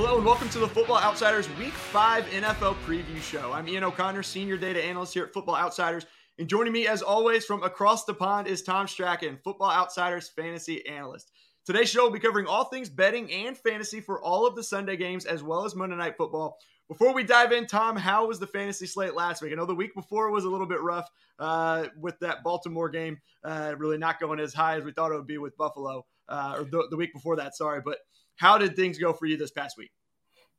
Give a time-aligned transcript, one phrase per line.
[0.00, 3.52] Hello and welcome to the Football Outsiders Week 5 NFL Preview Show.
[3.52, 6.06] I'm Ian O'Connor, Senior Data Analyst here at Football Outsiders.
[6.38, 10.86] And joining me, as always, from across the pond is Tom Strachan, Football Outsiders Fantasy
[10.86, 11.32] Analyst.
[11.66, 14.96] Today's show will be covering all things betting and fantasy for all of the Sunday
[14.96, 16.58] games, as well as Monday Night Football.
[16.86, 19.50] Before we dive in, Tom, how was the fantasy slate last week?
[19.52, 23.18] I know the week before was a little bit rough uh, with that Baltimore game,
[23.42, 26.54] uh, really not going as high as we thought it would be with Buffalo, uh,
[26.56, 27.80] or the, the week before that, sorry.
[27.84, 27.98] But
[28.38, 29.90] how did things go for you this past week?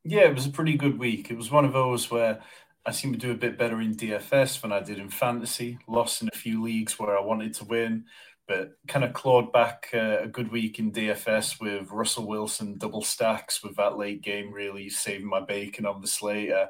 [0.04, 1.30] Yeah, it was a pretty good week.
[1.30, 2.40] It was one of those where
[2.86, 5.78] I seemed to do a bit better in DFS than I did in fantasy.
[5.86, 8.04] Lost in a few leagues where I wanted to win,
[8.48, 13.02] but kind of clawed back uh, a good week in DFS with Russell Wilson double
[13.02, 16.52] stacks with that late game really saving my bacon slate.
[16.52, 16.66] Uh,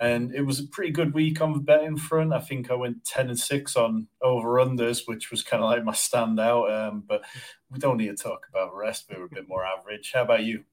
[0.00, 2.32] and it was a pretty good week on the betting front.
[2.32, 5.84] I think I went 10 and 6 on over unders, which was kind of like
[5.84, 6.70] my standout.
[6.70, 7.22] Um, but
[7.70, 9.06] we don't need to talk about rest.
[9.10, 10.12] We were a bit more average.
[10.14, 10.64] How about you?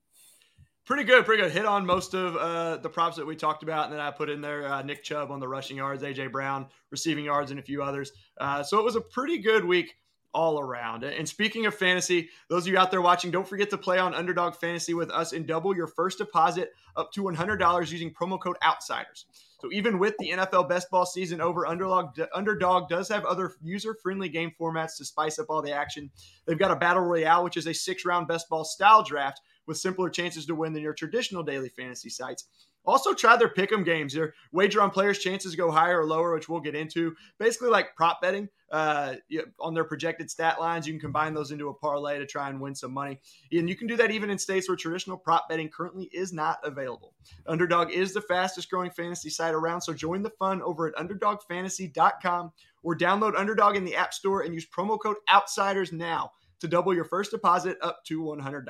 [0.86, 1.52] Pretty good, pretty good.
[1.52, 4.30] Hit on most of uh, the props that we talked about, and then I put
[4.30, 7.64] in there uh, Nick Chubb on the rushing yards, AJ Brown receiving yards, and a
[7.64, 8.12] few others.
[8.40, 9.96] Uh, so it was a pretty good week
[10.36, 11.06] all around.
[11.06, 14.14] And speaking of fantasy, those of you out there watching, don't forget to play on
[14.14, 18.58] Underdog Fantasy with us and double your first deposit up to $100 using promo code
[18.62, 19.26] OUTSIDERS.
[19.62, 24.28] So even with the NFL best ball season over, Underdog, Underdog does have other user-friendly
[24.28, 26.12] game formats to spice up all the action.
[26.46, 30.10] They've got a Battle Royale, which is a six-round best ball style draft with simpler
[30.10, 32.46] chances to win than your traditional daily fantasy sites.
[32.88, 34.14] Also, try their pick'em games.
[34.14, 37.16] Your wager on players' chances go higher or lower, which we'll get into.
[37.40, 39.16] Basically, like prop betting uh,
[39.58, 40.86] on their projected stat lines.
[40.86, 43.22] You can combine those into a parlay to try and win some money.
[43.54, 46.60] And you can do that even in states where traditional prop betting currently is not
[46.62, 47.14] available.
[47.48, 52.52] Underdog is the fastest growing fantasy site around, so join the fun over at underdogfantasy.com
[52.84, 56.94] or download Underdog in the App Store and use promo code OUTSIDERS now to double
[56.94, 58.66] your first deposit up to $100.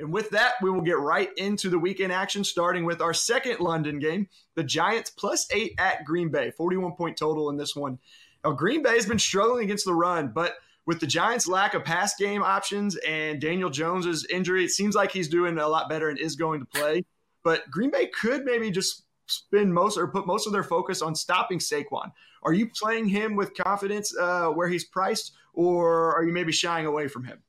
[0.00, 3.60] And with that, we will get right into the weekend action, starting with our second
[3.60, 7.98] London game, the Giants plus eight at Green Bay, 41 point total in this one.
[8.44, 10.54] Now, Green Bay has been struggling against the run, but
[10.86, 15.12] with the Giants' lack of pass game options and Daniel Jones's injury, it seems like
[15.12, 17.04] he's doing a lot better and is going to play.
[17.44, 21.14] But Green Bay could maybe just spend most or put most of their focus on
[21.14, 22.10] stopping Saquon.
[22.42, 26.86] Are you playing him with confidence uh, where he's priced, or are you maybe shying
[26.86, 27.42] away from him?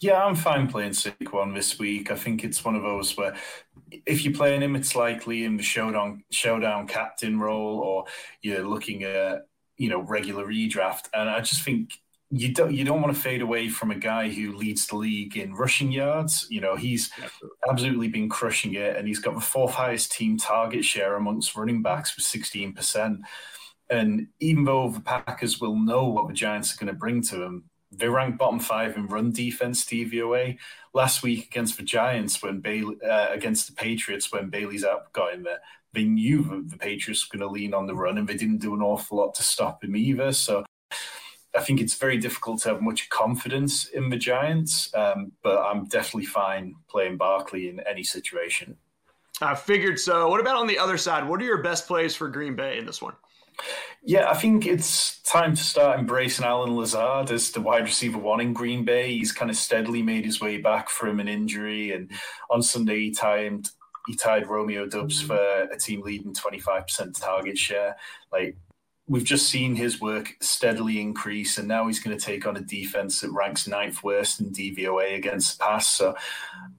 [0.00, 2.10] Yeah, I'm fine playing Saquon this week.
[2.10, 3.34] I think it's one of those where
[4.06, 8.04] if you're playing him, it's likely in the showdown showdown captain role, or
[8.42, 9.47] you're looking at
[9.78, 11.08] you know regular redraft.
[11.14, 11.90] And I just think
[12.30, 15.36] you don't you don't want to fade away from a guy who leads the league
[15.36, 16.46] in rushing yards.
[16.50, 17.10] You know, he's
[17.68, 21.82] absolutely been crushing it, and he's got the fourth highest team target share amongst running
[21.82, 23.20] backs with 16%.
[23.90, 27.36] And even though the Packers will know what the Giants are going to bring to
[27.36, 30.58] them, they rank bottom five in run defense DVOA
[30.92, 35.32] last week against the Giants when Bailey uh, against the Patriots when Bailey Zappe got
[35.32, 35.60] in there.
[35.98, 38.58] They knew that the Patriots were going to lean on the run, and they didn't
[38.58, 40.30] do an awful lot to stop him either.
[40.30, 40.64] So
[41.56, 45.86] I think it's very difficult to have much confidence in the Giants, um, but I'm
[45.86, 48.76] definitely fine playing Barkley in any situation.
[49.40, 50.28] I figured so.
[50.28, 51.28] What about on the other side?
[51.28, 53.14] What are your best plays for Green Bay in this one?
[54.04, 58.40] Yeah, I think it's time to start embracing Allen Lazard as the wide receiver one
[58.40, 59.18] in Green Bay.
[59.18, 62.08] He's kind of steadily made his way back from an injury, and
[62.50, 63.70] on Sunday he timed
[64.08, 65.26] he tied Romeo Doubs mm.
[65.26, 67.94] for a team leading twenty five percent target share.
[68.32, 68.56] Like
[69.06, 72.60] we've just seen his work steadily increase, and now he's going to take on a
[72.60, 75.88] defense that ranks ninth worst in DVOA against the pass.
[75.88, 76.14] So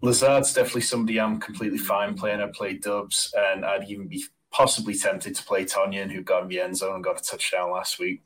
[0.02, 2.42] Lazard's definitely somebody I'm completely fine playing.
[2.42, 6.50] I play Doubs, and I'd even be possibly tempted to play Tonyan, who got in
[6.50, 8.22] the end zone and got a touchdown last week.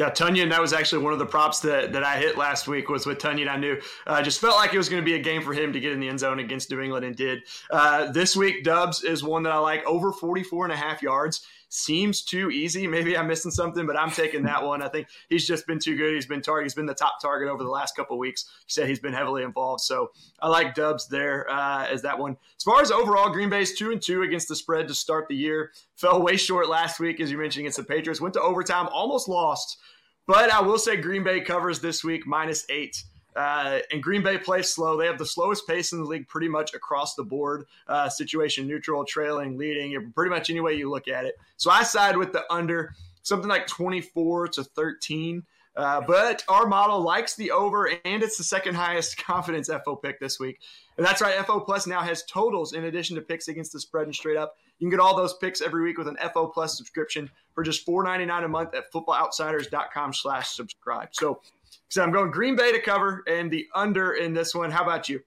[0.00, 2.88] Yeah, Tonyan, that was actually one of the props that, that I hit last week
[2.88, 3.50] was with Tonyan.
[3.50, 5.52] I knew I uh, just felt like it was going to be a game for
[5.52, 7.42] him to get in the end zone against New England and did.
[7.70, 11.44] Uh, this week, Doubs is one that I like over 44 and a half yards
[11.70, 12.86] seems too easy.
[12.86, 14.82] Maybe I'm missing something, but I'm taking that one.
[14.82, 16.12] I think he's just been too good.
[16.12, 16.64] He's been target.
[16.64, 18.50] He's been the top target over the last couple weeks.
[18.66, 19.80] He said he's been heavily involved.
[19.82, 22.36] So I like Doubs there uh, as that one.
[22.56, 25.36] As far as overall, Green Bay's two and two against the spread to start the
[25.36, 25.70] year.
[25.94, 28.20] Fell way short last week, as you mentioned, against the Patriots.
[28.20, 29.78] Went to overtime, almost lost.
[30.26, 33.02] But I will say Green Bay covers this week minus eight.
[33.36, 34.96] Uh, and Green Bay plays slow.
[34.96, 37.66] They have the slowest pace in the league pretty much across the board.
[37.86, 41.36] Uh, situation neutral, trailing, leading, pretty much any way you look at it.
[41.56, 45.42] So I side with the under, something like 24 to 13.
[45.76, 50.18] Uh, but our model likes the over, and it's the second highest confidence FO pick
[50.18, 50.58] this week.
[50.96, 54.06] And that's right, FO Plus now has totals in addition to picks against the spread
[54.06, 54.56] and straight up.
[54.78, 57.86] You can get all those picks every week with an FO Plus subscription for just
[57.86, 61.08] $4.99 a month at footballoutsiders.com slash subscribe.
[61.12, 61.40] So
[61.88, 64.70] so I'm going Green Bay to cover and the under in this one.
[64.70, 65.20] How about you?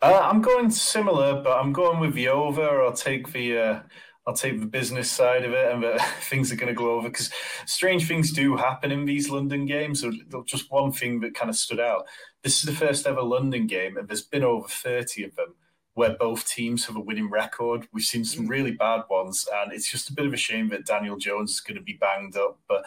[0.00, 2.82] Uh, I'm going similar, but I'm going with the over.
[2.82, 3.80] I'll take the uh,
[4.26, 7.08] I'll take the business side of it, and the, things are going to go over
[7.08, 7.30] because
[7.66, 10.02] strange things do happen in these London games.
[10.02, 10.12] So
[10.44, 12.06] just one thing that kind of stood out:
[12.44, 15.54] this is the first ever London game, and there's been over 30 of them
[15.94, 17.88] where both teams have a winning record.
[17.92, 20.86] We've seen some really bad ones, and it's just a bit of a shame that
[20.86, 22.60] Daniel Jones is going to be banged up.
[22.68, 22.84] But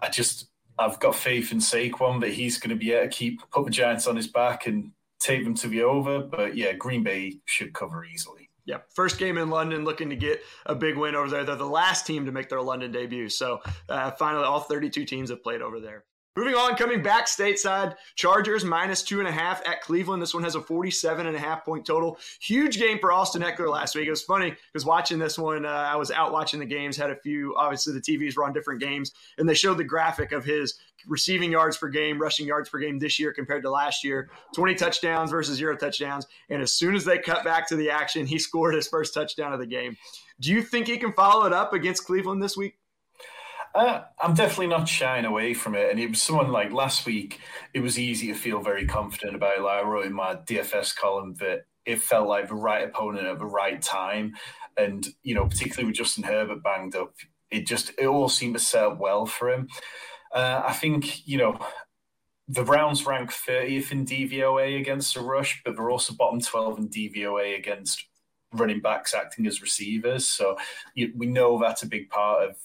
[0.00, 3.40] I just I've got faith in Saquon that he's going to be able to keep
[3.50, 6.20] put the Giants on his back and take them to the over.
[6.20, 8.48] But yeah, Green Bay should cover easily.
[8.64, 11.44] Yeah, first game in London, looking to get a big win over there.
[11.44, 13.28] They're the last team to make their London debut.
[13.28, 16.04] So uh, finally, all 32 teams have played over there.
[16.34, 20.22] Moving on, coming back stateside, Chargers minus two and a half at Cleveland.
[20.22, 22.18] This one has a 47 and a half point total.
[22.40, 24.06] Huge game for Austin Ekeler last week.
[24.06, 27.10] It was funny because watching this one, uh, I was out watching the games, had
[27.10, 30.42] a few, obviously the TVs were on different games, and they showed the graphic of
[30.42, 34.30] his receiving yards per game, rushing yards per game this year compared to last year
[34.54, 36.26] 20 touchdowns versus zero touchdowns.
[36.48, 39.52] And as soon as they cut back to the action, he scored his first touchdown
[39.52, 39.98] of the game.
[40.40, 42.76] Do you think he can follow it up against Cleveland this week?
[43.74, 45.90] Uh, I'm definitely not shying away from it.
[45.90, 47.40] And it was someone like last week,
[47.72, 49.62] it was easy to feel very confident about.
[49.62, 53.38] Like I wrote in my DFS column that it felt like the right opponent at
[53.38, 54.34] the right time.
[54.76, 57.14] And, you know, particularly with Justin Herbert banged up,
[57.50, 59.68] it just, it all seemed to set up well for him.
[60.34, 61.58] Uh, I think, you know,
[62.48, 66.88] the Browns rank 30th in DVOA against the rush, but they're also bottom 12 in
[66.88, 68.06] DVOA against
[68.52, 70.26] running backs acting as receivers.
[70.26, 70.56] So
[70.94, 72.56] we know that's a big part of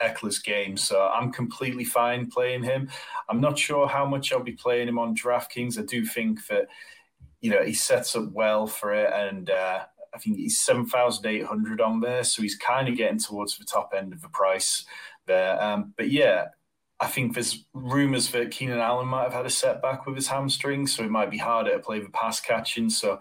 [0.00, 0.76] Ekeler's game.
[0.76, 2.88] So I'm completely fine playing him.
[3.28, 5.78] I'm not sure how much I'll be playing him on DraftKings.
[5.78, 6.68] I do think that,
[7.40, 9.12] you know, he sets up well for it.
[9.12, 9.84] And uh,
[10.14, 12.24] I think he's 7,800 on there.
[12.24, 14.84] So he's kind of getting towards the top end of the price
[15.26, 15.60] there.
[15.62, 16.46] Um, but yeah,
[17.00, 20.86] I think there's rumours that Keenan Allen might have had a setback with his hamstring.
[20.86, 22.90] So it might be harder to play the pass catching.
[22.90, 23.20] So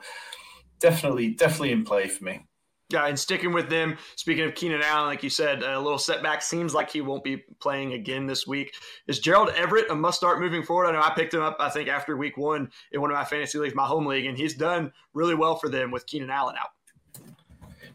[0.80, 2.46] definitely, definitely in play for me.
[2.90, 6.42] Yeah, and sticking with them, speaking of Keenan Allen, like you said, a little setback
[6.42, 8.74] seems like he won't be playing again this week.
[9.08, 10.88] Is Gerald Everett a must start moving forward?
[10.88, 13.26] I know I picked him up, I think, after week one in one of my
[13.26, 16.56] fantasy leagues, my home league, and he's done really well for them with Keenan Allen
[16.58, 16.70] out.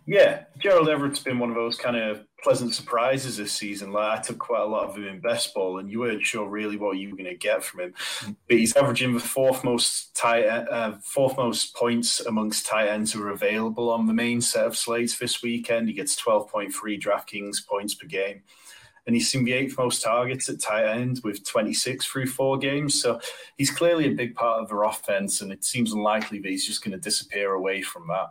[0.05, 3.93] Yeah, Gerald Everett's been one of those kind of pleasant surprises this season.
[3.93, 6.49] Like I took quite a lot of him in best ball, and you weren't sure
[6.49, 7.95] really what you were going to get from him.
[8.49, 13.23] But he's averaging the fourth most tight, uh, fourth most points amongst tight ends who
[13.23, 15.89] are available on the main set of slates this weekend.
[15.89, 18.43] He gets twelve point three DraftKings points per game.
[19.05, 23.03] And he's seen the eighth most targets at tight end with 26 through four games.
[23.03, 23.21] So
[23.57, 26.85] he's clearly a big part of their offense, and it seems unlikely that he's just
[26.85, 28.29] going to disappear away from that.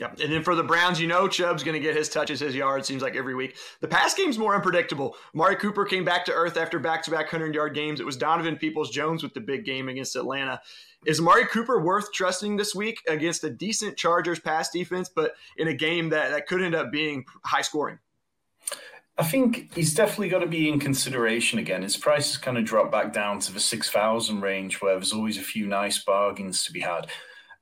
[0.00, 2.56] Yeah, and then for the Browns, you know Chubb's going to get his touches, his
[2.56, 2.88] yards.
[2.88, 3.56] Seems like every week.
[3.80, 5.16] The pass game's more unpredictable.
[5.36, 8.00] Amari Cooper came back to earth after back-to-back hundred-yard games.
[8.00, 10.60] It was Donovan Peoples-Jones with the big game against Atlanta.
[11.06, 15.68] Is Amari Cooper worth trusting this week against a decent Chargers pass defense, but in
[15.68, 18.00] a game that, that could end up being high scoring?
[19.16, 21.82] I think he's definitely got to be in consideration again.
[21.82, 25.38] His price has kind of dropped back down to the 6,000 range where there's always
[25.38, 27.06] a few nice bargains to be had.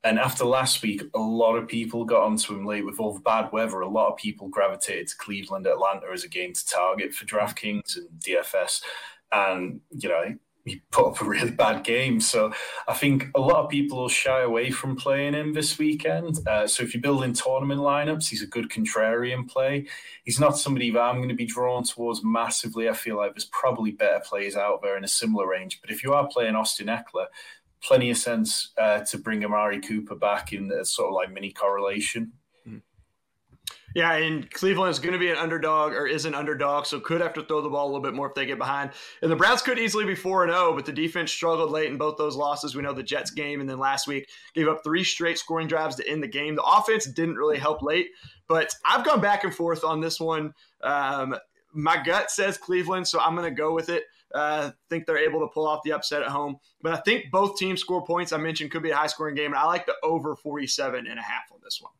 [0.04, 3.20] And after last week, a lot of people got onto him late with all the
[3.20, 3.80] bad weather.
[3.80, 7.96] A lot of people gravitated to Cleveland, Atlanta as a game to target for DraftKings
[7.96, 8.82] and DFS.
[9.30, 12.20] And, you know, he put up a really bad game.
[12.20, 12.52] So
[12.86, 16.38] I think a lot of people will shy away from playing him this weekend.
[16.46, 19.86] Uh, so if you're building tournament lineups, he's a good contrarian play.
[20.24, 22.88] He's not somebody that I'm going to be drawn towards massively.
[22.88, 25.80] I feel like there's probably better players out there in a similar range.
[25.80, 27.26] But if you are playing Austin Ekeler,
[27.82, 31.52] plenty of sense uh, to bring Amari Cooper back in a sort of like mini
[31.52, 32.32] correlation.
[32.64, 32.78] Hmm.
[33.94, 37.20] Yeah, and Cleveland is going to be an underdog or is an underdog, so could
[37.20, 38.90] have to throw the ball a little bit more if they get behind.
[39.20, 42.16] And the Browns could easily be 4 0, but the defense struggled late in both
[42.16, 42.74] those losses.
[42.74, 45.96] We know the Jets game, and then last week gave up three straight scoring drives
[45.96, 46.54] to end the game.
[46.54, 48.08] The offense didn't really help late,
[48.48, 50.52] but I've gone back and forth on this one.
[50.82, 51.36] Um,
[51.74, 54.04] my gut says Cleveland, so I'm going to go with it.
[54.34, 56.56] Uh, think they're able to pull off the upset at home.
[56.82, 58.32] But I think both teams score points.
[58.32, 59.52] I mentioned could be a high scoring game.
[59.52, 61.92] And I like the over 47 and a half on this one.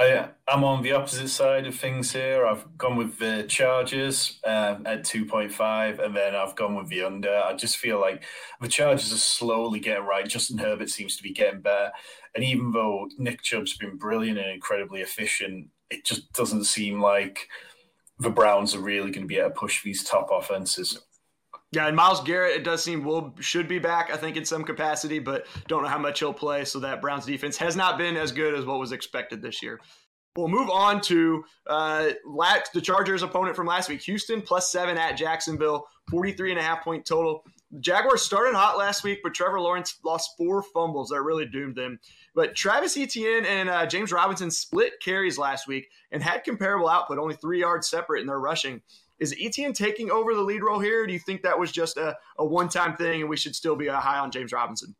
[0.00, 2.46] I, I'm on the opposite side of things here.
[2.46, 7.36] I've gone with the Chargers um, at 2.5, and then I've gone with the under.
[7.36, 8.22] I just feel like
[8.62, 10.26] the Chargers are slowly getting right.
[10.26, 11.92] Justin Herbert seems to be getting better.
[12.34, 17.46] And even though Nick Chubb's been brilliant and incredibly efficient, it just doesn't seem like
[18.18, 20.98] the Browns are really going to be able to push these top offenses.
[21.72, 24.64] Yeah, and Myles Garrett, it does seem will should be back, I think, in some
[24.64, 26.64] capacity, but don't know how much he'll play.
[26.64, 29.80] So that Browns defense has not been as good as what was expected this year.
[30.36, 32.10] We'll move on to uh,
[32.72, 36.82] the Chargers' opponent from last week, Houston plus seven at Jacksonville, 43 and a half
[36.82, 37.44] point total.
[37.78, 42.00] Jaguars started hot last week, but Trevor Lawrence lost four fumbles that really doomed them.
[42.34, 47.18] But Travis Etienne and uh, James Robinson split carries last week and had comparable output,
[47.18, 48.82] only three yards separate in their rushing.
[49.20, 51.06] Is Etienne taking over the lead role here?
[51.06, 53.76] do you think that was just a, a one time thing and we should still
[53.76, 54.94] be uh, high on James Robinson?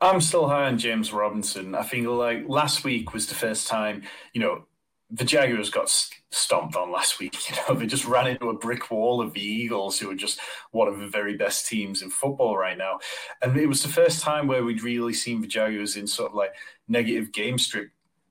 [0.00, 1.74] I'm still high on James Robinson.
[1.74, 4.64] I think like last week was the first time, you know,
[5.10, 5.90] the Jaguars got
[6.30, 7.36] stomped on last week.
[7.50, 10.40] You know, they just ran into a brick wall of the Eagles, who are just
[10.70, 13.00] one of the very best teams in football right now.
[13.42, 16.36] And it was the first time where we'd really seen the Jaguars in sort of
[16.36, 16.54] like
[16.86, 17.88] negative game streak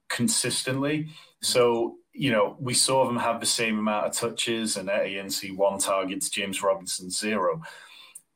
[0.08, 1.10] consistently.
[1.42, 5.80] So, you know, we saw them have the same amount of touches and ANC one
[5.80, 7.62] targets, James Robinson zero.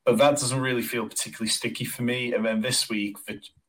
[0.05, 2.33] But that doesn't really feel particularly sticky for me.
[2.33, 3.17] And then this week,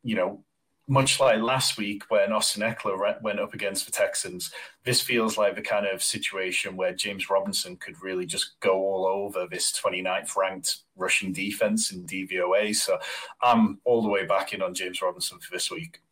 [0.05, 0.45] you know,
[0.87, 4.53] much like last week when Austin Ekeler went up against the Texans,
[4.85, 9.07] this feels like the kind of situation where James Robinson could really just go all
[9.07, 12.73] over this 29th ranked rushing defense in DVOA.
[12.77, 12.99] So
[13.43, 16.04] I'm all the way back in on James Robinson for this week.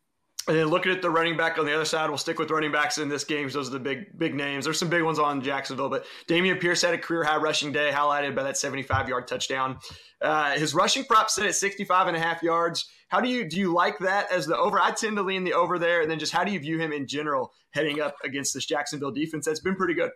[0.49, 2.73] And then looking at the running back on the other side, we'll stick with running
[2.73, 3.49] backs in this game.
[3.49, 4.65] Those are the big, big names.
[4.65, 7.91] There's some big ones on Jacksonville, but Dameon Pierce had a career high rushing day,
[7.95, 9.79] highlighted by that 75 yard touchdown.
[10.21, 12.89] Uh, his rushing prop set at 65 and a half yards.
[13.09, 14.81] How do you do you like that as the over?
[14.81, 16.93] I tend to lean the over there, and then just how do you view him
[16.93, 20.11] in general heading up against this Jacksonville defense that's been pretty good?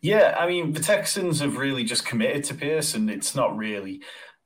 [0.00, 4.02] Yeah, I mean the Texans have really just committed to Pierce, and it's not really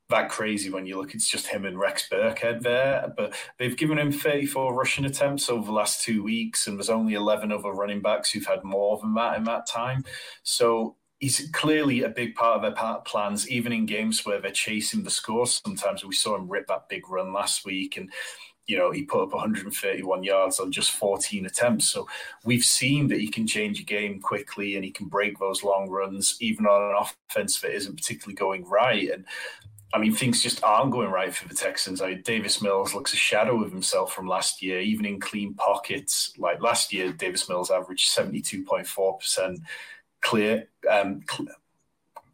[0.08, 1.14] that crazy when you look.
[1.14, 5.66] It's just him and Rex Burkhead there, but they've given him 34 rushing attempts over
[5.66, 9.14] the last two weeks, and there's only 11 other running backs who've had more than
[9.14, 10.04] that in that time.
[10.42, 15.02] So he's clearly a big part of their plans, even in games where they're chasing
[15.02, 15.60] the scores.
[15.64, 18.10] Sometimes we saw him rip that big run last week, and
[18.66, 21.88] you know he put up 131 yards on just 14 attempts.
[21.88, 22.06] So
[22.44, 25.88] we've seen that he can change a game quickly, and he can break those long
[25.88, 29.10] runs, even on an offense that isn't particularly going right.
[29.10, 29.24] And
[29.94, 32.02] I mean, things just aren't going right for the Texans.
[32.02, 36.32] I, Davis Mills looks a shadow of himself from last year, even in clean pockets.
[36.38, 39.58] Like last year, Davis Mills averaged 72.4%
[40.22, 41.48] clear um, cl-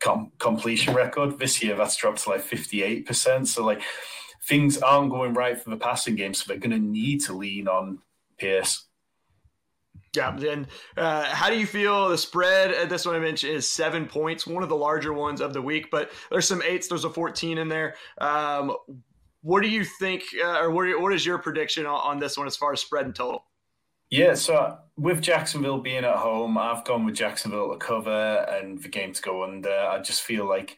[0.01, 1.39] com- completion record.
[1.39, 3.47] This year, that's dropped to like 58%.
[3.47, 3.83] So, like,
[4.45, 6.33] things aren't going right for the passing game.
[6.35, 7.99] So, they're going to need to lean on
[8.39, 8.87] Pierce.
[10.15, 10.67] Yeah, and
[10.97, 12.11] uh, how do you feel?
[12.11, 15.41] The spread at this one I mentioned is seven points, one of the larger ones
[15.41, 16.89] of the week, but there's some eights.
[16.89, 17.95] There's a 14 in there.
[18.19, 18.77] Um,
[19.41, 22.47] what do you think, uh, or what, what is your prediction on, on this one
[22.47, 23.45] as far as spread and total?
[24.11, 28.89] Yeah, so with Jacksonville being at home, I've gone with Jacksonville to cover and the
[28.89, 29.73] game to go under.
[29.73, 30.77] I just feel like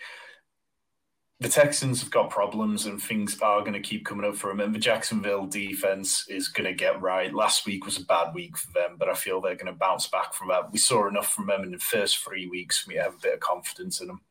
[1.44, 4.60] the Texans have got problems and things are going to keep coming up for them.
[4.60, 7.34] And the Jacksonville defense is going to get right.
[7.34, 10.06] Last week was a bad week for them, but I feel they're going to bounce
[10.06, 10.72] back from that.
[10.72, 13.20] We saw enough from them in the first three weeks for me to have a
[13.22, 14.22] bit of confidence in them.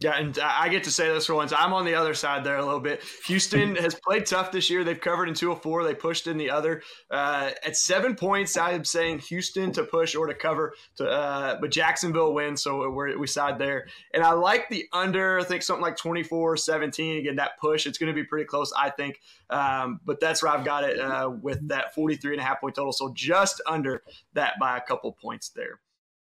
[0.00, 1.52] Yeah, and I get to say this for once.
[1.52, 3.02] I'm on the other side there a little bit.
[3.26, 4.84] Houston has played tough this year.
[4.84, 5.82] They've covered in two of four.
[5.82, 6.82] They pushed in the other.
[7.10, 11.72] Uh, at seven points, I'm saying Houston to push or to cover, to, uh, but
[11.72, 13.88] Jacksonville wins, so we're, we side there.
[14.14, 15.40] And I like the under.
[15.40, 17.18] I think something like 24-17.
[17.18, 17.84] Again, that push.
[17.86, 19.20] It's going to be pretty close, I think.
[19.50, 22.76] Um, but that's where I've got it uh, with that 43 and a half point
[22.76, 22.92] total.
[22.92, 24.02] So just under
[24.34, 25.80] that by a couple points there.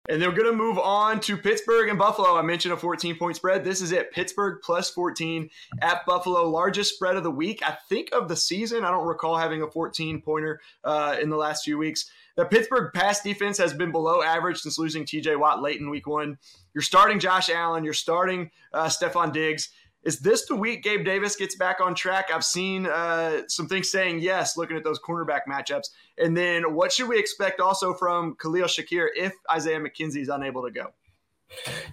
[0.10, 2.36] And they're going to move on to Pittsburgh and Buffalo.
[2.36, 3.64] I mentioned a 14 point spread.
[3.64, 4.12] This is it.
[4.12, 5.50] Pittsburgh plus 14
[5.82, 6.50] at Buffalo.
[6.50, 8.84] Largest spread of the week, I think, of the season.
[8.84, 12.12] I don't recall having a 14 pointer uh, in the last few weeks.
[12.36, 16.08] The Pittsburgh pass defense has been below average since losing TJ Watt late in week
[16.08, 16.38] one.
[16.74, 17.86] You're starting Josh Allen.
[17.86, 19.70] You're starting uh, Stefon Diggs.
[20.04, 22.30] Is this the week Gabe Davis gets back on track?
[22.34, 25.90] I've seen uh, some things saying yes, looking at those cornerback matchups.
[26.18, 30.64] And then what should we expect also from Khalil Shakir if Isaiah McKenzie is unable
[30.64, 30.88] to go?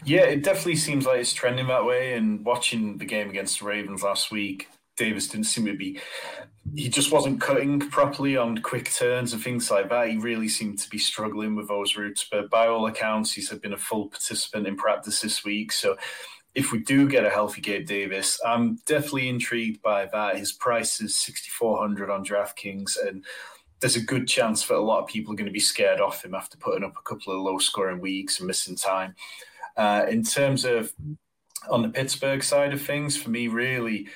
[0.05, 2.15] Yeah, it definitely seems like it's trending that way.
[2.15, 6.01] And watching the game against the Ravens last week, Davis didn't seem to be,
[6.75, 10.09] he just wasn't cutting properly on quick turns and things like that.
[10.09, 12.27] He really seemed to be struggling with those routes.
[12.31, 15.73] But by all accounts, he's been a full participant in practice this week.
[15.73, 15.97] So
[16.55, 20.37] if we do get a healthy Gabe Davis, I'm definitely intrigued by that.
[20.37, 23.25] His price is 6,400 on DraftKings, and
[23.81, 26.25] there's a good chance that a lot of people are going to be scared off
[26.25, 29.15] him after putting up a couple of low scoring weeks and missing time.
[29.77, 30.93] Uh, in terms of
[31.71, 34.09] on the Pittsburgh side of things, for me, really,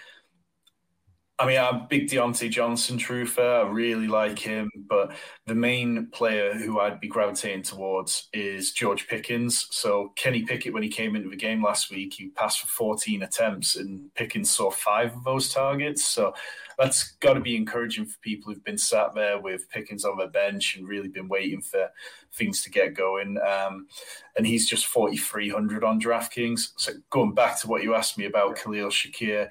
[1.36, 3.64] I mean, I'm big Diontae Johnson truther.
[3.64, 9.08] I really like him, but the main player who I'd be gravitating towards is George
[9.08, 9.66] Pickens.
[9.72, 13.24] So Kenny Pickett, when he came into the game last week, he passed for 14
[13.24, 16.04] attempts, and Pickens saw five of those targets.
[16.04, 16.34] So
[16.78, 20.28] that's got to be encouraging for people who've been sat there with Pickens on the
[20.28, 21.90] bench and really been waiting for
[22.32, 23.38] things to get going.
[23.38, 23.88] Um,
[24.36, 26.74] and he's just 4,300 on DraftKings.
[26.76, 29.48] So going back to what you asked me about Khalil Shakir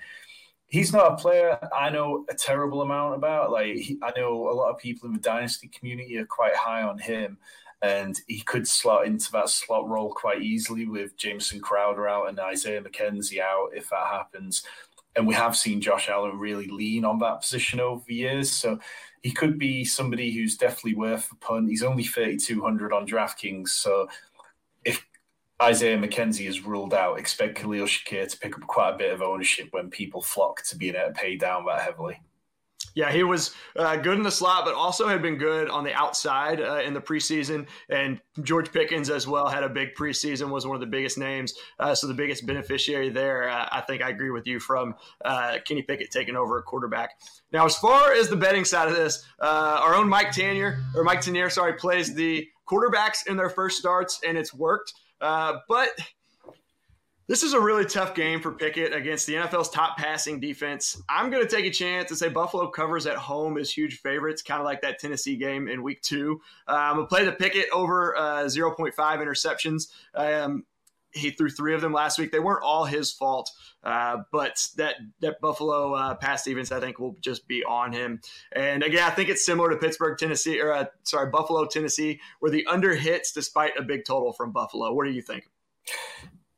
[0.73, 3.51] he's not a player I know a terrible amount about.
[3.51, 6.81] Like he, I know a lot of people in the dynasty community are quite high
[6.81, 7.37] on him,
[7.83, 12.39] and he could slot into that slot role quite easily with Jameson Crowder out and
[12.39, 14.63] Isaiah McKenzie out if that happens.
[15.15, 18.79] And we have seen Josh Allen really lean on that position over the years, so
[19.21, 21.69] he could be somebody who's definitely worth a punt.
[21.69, 24.07] He's only thirty two hundred on DraftKings, so
[24.83, 25.05] if
[25.63, 27.17] Isaiah McKenzie is ruled out.
[27.17, 30.75] Expect Khalil Shakir to pick up quite a bit of ownership when people flock to
[30.75, 32.20] being able to pay down that heavily.
[32.96, 35.93] Yeah, he was uh, good in the slot, but also had been good on the
[35.93, 37.65] outside uh, in the preseason.
[37.89, 41.53] And George Pickens as well had a big preseason, was one of the biggest names.
[41.79, 44.93] Uh, so the biggest beneficiary there, uh, I think I agree with you from
[45.24, 47.12] uh, Kenny Pickett taking over a quarterback.
[47.51, 51.03] Now, as far as the betting side of this, uh, our own Mike Tanier, or
[51.03, 54.93] Mike Tanier, sorry, plays the quarterbacks in their first starts, and it's worked.
[55.23, 55.89] Uh, but
[57.27, 61.01] this is a really tough game for Pickett against the NFL's top passing defense.
[61.07, 64.41] I'm going to take a chance and say Buffalo covers at home as huge favorites,
[64.41, 66.41] kind of like that Tennessee game in week two.
[66.67, 69.93] Uh, I'm going to play the Pickett over uh, 0.5 interceptions.
[70.13, 70.65] Um,
[71.13, 72.32] he threw three of them last week.
[72.32, 73.50] They weren't all his fault,
[73.84, 78.20] uh, but that that Buffalo uh, pass defense, I think, will just be on him.
[78.51, 82.51] And again, I think it's similar to Pittsburgh, Tennessee, or uh, sorry, Buffalo, Tennessee, where
[82.51, 84.93] the under hits despite a big total from Buffalo.
[84.93, 85.50] What do you think?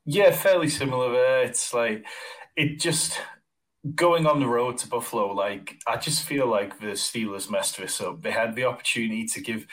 [0.04, 1.42] Yeah, fairly similar there.
[1.42, 2.06] It's like
[2.56, 3.20] it just
[3.94, 5.32] going on the road to Buffalo.
[5.32, 8.22] Like I just feel like the Steelers messed this up.
[8.22, 9.66] They had the opportunity to give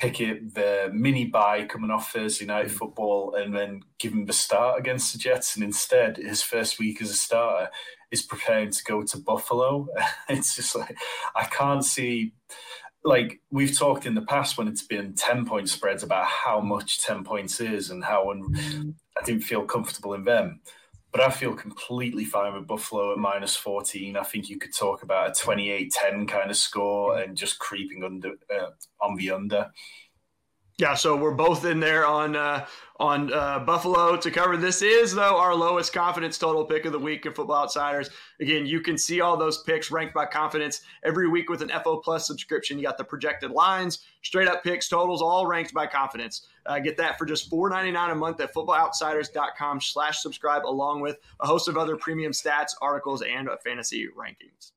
[0.00, 2.70] Pickett the mini buy coming off Thursday night mm.
[2.70, 5.54] football and then give him the start against the Jets.
[5.54, 7.68] And instead, his first week as a starter
[8.10, 9.88] is preparing to go to Buffalo.
[10.28, 10.96] it's just like,
[11.36, 12.32] I can't see.
[13.04, 17.02] Like we've talked in the past when it's been 10 point spreads about how much
[17.02, 20.60] 10 points is and how un- I didn't feel comfortable in them.
[21.12, 24.16] But I feel completely fine with Buffalo at minus 14.
[24.16, 28.04] I think you could talk about a 28 10 kind of score and just creeping
[28.04, 29.70] under uh, on the under.
[30.80, 32.64] Yeah, so we're both in there on uh,
[32.98, 34.56] on uh, Buffalo to cover.
[34.56, 38.08] This is though our lowest confidence total pick of the week in Football Outsiders.
[38.40, 41.98] Again, you can see all those picks ranked by confidence every week with an FO
[41.98, 42.78] Plus subscription.
[42.78, 46.46] You got the projected lines, straight up picks, totals, all ranked by confidence.
[46.64, 51.46] Uh, get that for just $4.99 a month at footballoutsiders.com slash subscribe, along with a
[51.46, 54.72] host of other premium stats, articles, and fantasy rankings.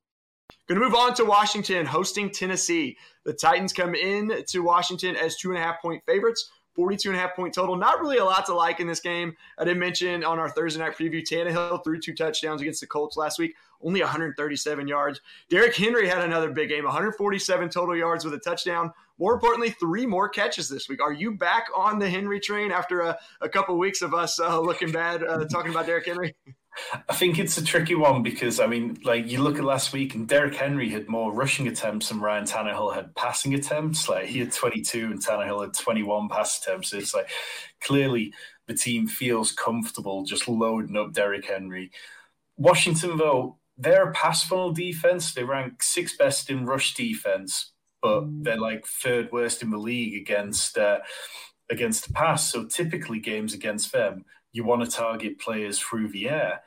[0.68, 2.98] Going to move on to Washington hosting Tennessee.
[3.26, 6.50] The Titans come in to Washington as two and a half point favorites.
[6.76, 7.76] 42 and a half point total.
[7.76, 9.36] Not really a lot to like in this game.
[9.58, 13.18] I did mention on our Thursday night preview, Tannehill threw two touchdowns against the Colts
[13.18, 15.22] last week, only 137 yards.
[15.50, 18.92] Derrick Henry had another big game, 147 total yards with a touchdown.
[19.20, 21.02] More importantly, three more catches this week.
[21.02, 24.60] Are you back on the Henry train after a, a couple weeks of us uh,
[24.60, 26.36] looking bad uh, talking about Derrick Henry?
[27.08, 30.16] I think it's a tricky one because I mean, like you look at last week,
[30.16, 34.10] and Derrick Henry had more rushing attempts than Ryan Tannehill had passing attempts.
[34.10, 36.90] Like he had 22 and Tannehill had 21 pass attempts.
[36.90, 37.30] So it's like
[37.82, 38.34] clearly
[38.68, 41.92] the team feels comfortable just loading up Derrick Henry.
[42.58, 45.34] Washington, though, they're a pass funnel defense.
[45.34, 50.16] They rank sixth best in rush defense, but they're like third worst in the league
[50.22, 51.00] against uh,
[51.70, 52.52] against the pass.
[52.52, 56.62] So typically, games against them you want to target players through the air.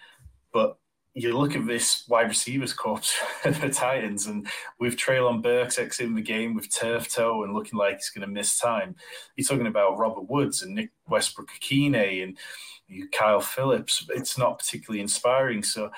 [0.53, 0.77] But
[1.15, 3.01] you look at this wide receivers corps
[3.45, 4.47] the Titans, and
[4.79, 8.33] with Treylon Burks exiting the game with turf toe and looking like he's going to
[8.33, 8.95] miss time.
[9.35, 14.07] You're talking about Robert Woods and Nick Westbrook-Ikhine and Kyle Phillips.
[14.11, 15.63] It's not particularly inspiring.
[15.63, 15.91] So,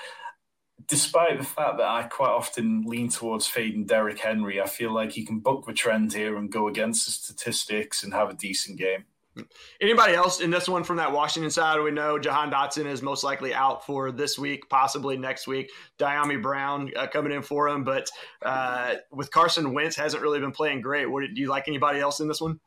[0.87, 5.11] despite the fact that I quite often lean towards fading Derrick Henry, I feel like
[5.11, 8.77] he can buck the trend here and go against the statistics and have a decent
[8.77, 9.03] game.
[9.81, 11.81] Anybody else in this one from that Washington side?
[11.81, 15.71] We know Jahan Dotson is most likely out for this week, possibly next week.
[15.97, 18.09] Dyami Brown uh, coming in for him, but
[18.41, 21.05] uh, with Carson Wentz hasn't really been playing great.
[21.09, 21.67] What do you like?
[21.67, 22.59] Anybody else in this one?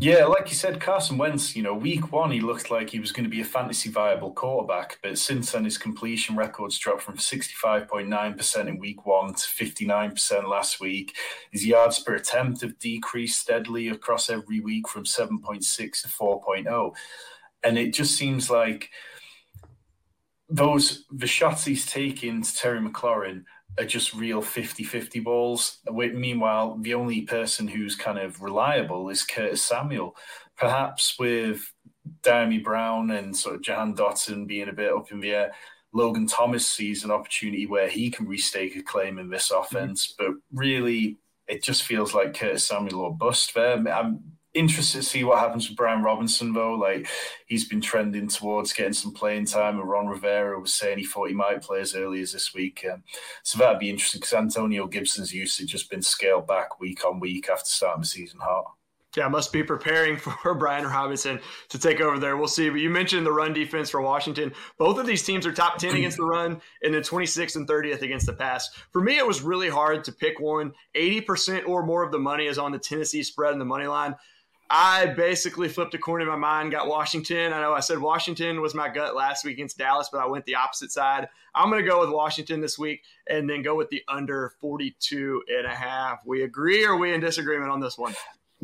[0.00, 3.10] Yeah, like you said, Carson Wentz, you know, week one, he looked like he was
[3.10, 4.96] going to be a fantasy viable quarterback.
[5.02, 10.78] But since then, his completion records dropped from 65.9% in week one to 59% last
[10.78, 11.16] week.
[11.50, 16.94] His yards per attempt have decreased steadily across every week from 7.6 to 4.0.
[17.64, 18.90] And it just seems like
[20.48, 23.42] those, the shots he's taking to Terry McLaurin
[23.78, 25.78] are just real 50 50 balls.
[25.90, 30.16] Meanwhile, the only person who's kind of reliable is Curtis Samuel.
[30.56, 31.72] Perhaps with
[32.22, 35.52] Dyami Brown and sort of Jahan Dotson being a bit up in the air,
[35.92, 40.12] Logan Thomas sees an opportunity where he can restake a claim in this offense.
[40.12, 40.32] Mm-hmm.
[40.32, 43.76] But really, it just feels like Curtis Samuel or bust there.
[43.88, 44.20] I'm
[44.58, 46.74] interested to see what happens with Brian Robinson, though.
[46.74, 47.08] Like
[47.46, 51.28] he's been trending towards getting some playing time, and Ron Rivera was saying he thought
[51.28, 52.84] he might play as early as this week.
[52.92, 53.02] Um,
[53.42, 57.20] so that'd be interesting because Antonio Gibson's usage has just been scaled back week on
[57.20, 58.72] week after starting the season hot
[59.18, 62.36] yeah, must be preparing for Brian Robinson to take over there.
[62.36, 62.70] We'll see.
[62.70, 64.52] But you mentioned the run defense for Washington.
[64.78, 68.02] Both of these teams are top 10 against the run and then 26th and 30th
[68.02, 68.70] against the pass.
[68.92, 70.72] For me, it was really hard to pick one.
[70.94, 74.14] 80% or more of the money is on the Tennessee spread and the money line.
[74.70, 77.52] I basically flipped a coin in my mind, got Washington.
[77.54, 80.44] I know I said Washington was my gut last week against Dallas, but I went
[80.44, 81.28] the opposite side.
[81.54, 85.42] I'm going to go with Washington this week and then go with the under 42
[85.48, 86.20] and a half.
[86.26, 88.14] We agree or we in disagreement on this one?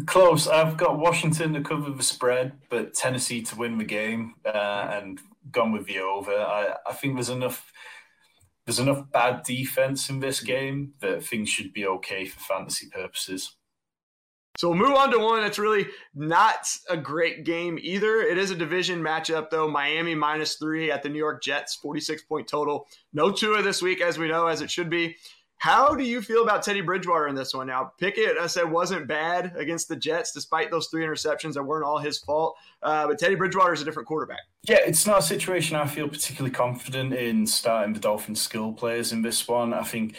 [0.05, 0.47] Close.
[0.47, 5.21] I've got Washington to cover the spread, but Tennessee to win the game, uh, and
[5.51, 6.33] gone with the over.
[6.33, 7.73] I, I think there's enough
[8.67, 13.57] there's enough bad defense in this game that things should be okay for fantasy purposes.
[14.57, 18.21] So we'll move on to one that's really not a great game either.
[18.21, 19.69] It is a division matchup, though.
[19.69, 22.87] Miami minus three at the New York Jets, 46 point total.
[23.13, 25.17] No Tua this week, as we know, as it should be.
[25.59, 27.67] How do you feel about Teddy Bridgewater in this one?
[27.67, 31.85] Now, Pickett, I said, wasn't bad against the Jets, despite those three interceptions that weren't
[31.85, 32.55] all his fault.
[32.83, 34.41] Uh, but Teddy Bridgewater is a different quarterback.
[34.69, 39.11] Yeah, it's not a situation I feel particularly confident in starting the Dolphins skill players
[39.11, 39.73] in this one.
[39.73, 40.17] I think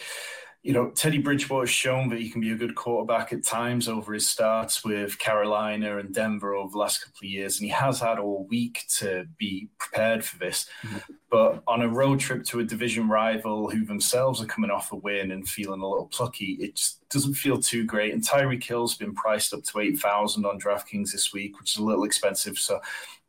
[0.65, 3.87] you know, Teddy Bridgewater has shown that he can be a good quarterback at times
[3.87, 7.59] over his starts with Carolina and Denver over the last couple of years.
[7.59, 10.67] And he has had all week to be prepared for this.
[10.81, 10.97] Mm-hmm.
[11.29, 14.95] But on a road trip to a division rival who themselves are coming off a
[14.95, 18.15] win and feeling a little plucky, it just doesn't feel too great.
[18.15, 21.83] And Tyreek Hill's been priced up to 8,000 on DraftKings this week, which is a
[21.83, 22.57] little expensive.
[22.57, 22.79] So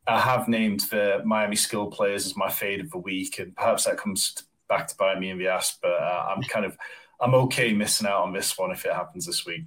[0.06, 3.38] I have named the Miami skill players as my fade of the week.
[3.38, 6.64] And perhaps that comes back to bite me in the ass, but uh, I'm kind
[6.64, 6.78] of
[7.20, 9.64] I'm okay missing out on this one if it happens this week.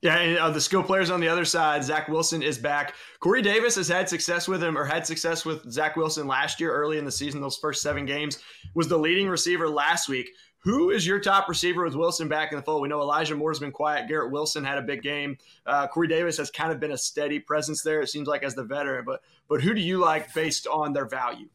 [0.00, 2.94] Yeah, and uh, the skill players on the other side, Zach Wilson is back.
[3.18, 6.72] Corey Davis has had success with him, or had success with Zach Wilson last year,
[6.72, 7.40] early in the season.
[7.40, 8.38] Those first seven games
[8.74, 10.30] was the leading receiver last week.
[10.60, 12.82] Who is your top receiver with Wilson back in the fold?
[12.82, 14.08] We know Elijah Moore's been quiet.
[14.08, 15.36] Garrett Wilson had a big game.
[15.66, 18.00] Uh, Corey Davis has kind of been a steady presence there.
[18.00, 21.06] It seems like as the veteran, but but who do you like based on their
[21.06, 21.48] value?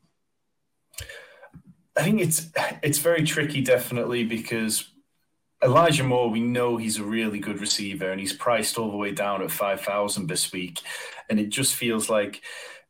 [1.96, 2.50] I think it's
[2.82, 4.90] it's very tricky, definitely, because
[5.64, 9.12] Elijah Moore, we know he's a really good receiver and he's priced all the way
[9.12, 10.82] down at 5,000 this week.
[11.30, 12.42] And it just feels like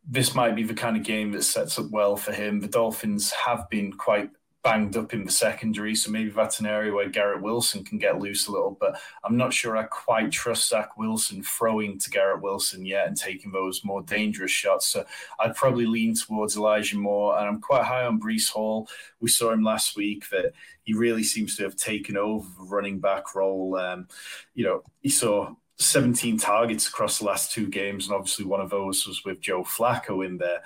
[0.07, 2.59] this might be the kind of game that sets up well for him.
[2.59, 4.31] The Dolphins have been quite
[4.63, 5.93] banged up in the secondary.
[5.93, 8.77] So maybe that's an area where Garrett Wilson can get loose a little.
[8.79, 13.17] But I'm not sure I quite trust Zach Wilson throwing to Garrett Wilson yet and
[13.17, 14.87] taking those more dangerous shots.
[14.87, 15.05] So
[15.39, 17.37] I'd probably lean towards Elijah Moore.
[17.37, 18.87] And I'm quite high on Breece Hall.
[19.19, 22.99] We saw him last week that he really seems to have taken over the running
[22.99, 23.75] back role.
[23.75, 24.07] Um,
[24.53, 28.69] you know, he saw 17 targets across the last two games, and obviously one of
[28.69, 30.61] those was with Joe Flacco in there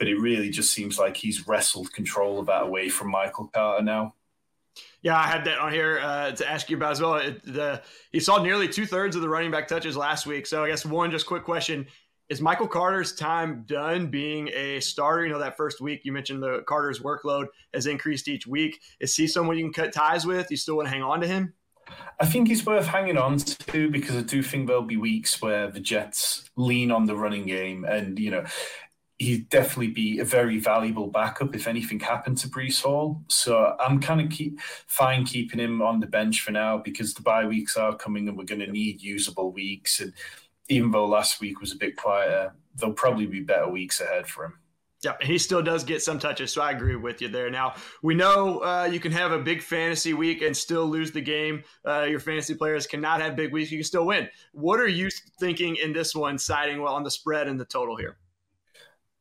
[0.00, 3.84] but it really just seems like he's wrestled control of that away from Michael Carter
[3.84, 4.14] now.
[5.02, 7.16] Yeah, I had that on here uh, to ask you about as well.
[7.16, 10.46] It, the, he saw nearly two thirds of the running back touches last week.
[10.46, 11.86] So I guess one just quick question:
[12.30, 15.26] Is Michael Carter's time done being a starter?
[15.26, 18.80] You know, that first week you mentioned the Carter's workload has increased each week.
[19.00, 20.50] Is he someone you can cut ties with?
[20.50, 21.52] You still want to hang on to him?
[22.18, 25.70] I think he's worth hanging on to because I do think there'll be weeks where
[25.70, 28.44] the Jets lean on the running game, and you know,
[29.20, 33.22] he'd definitely be a very valuable backup if anything happened to Breece Hall.
[33.28, 37.20] So I'm kind of keep, fine keeping him on the bench for now because the
[37.20, 40.00] bye weeks are coming and we're going to need usable weeks.
[40.00, 40.14] And
[40.70, 44.46] even though last week was a bit quieter, there'll probably be better weeks ahead for
[44.46, 44.54] him.
[45.04, 47.50] Yeah, and he still does get some touches, so I agree with you there.
[47.50, 51.22] Now we know uh, you can have a big fantasy week and still lose the
[51.22, 51.62] game.
[51.86, 54.28] Uh, your fantasy players cannot have big weeks; you can still win.
[54.52, 57.96] What are you thinking in this one, siding well on the spread and the total
[57.96, 58.18] here?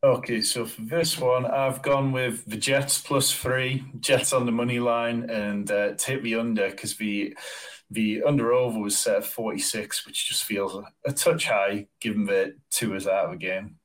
[0.02, 4.52] Okay, so for this one, I've gone with the Jets plus three, Jets on the
[4.52, 7.36] money line, and uh, take the under because the
[7.92, 12.26] the under over was set at 46, which just feels a, a touch high given
[12.28, 13.76] that Tua is out of the game.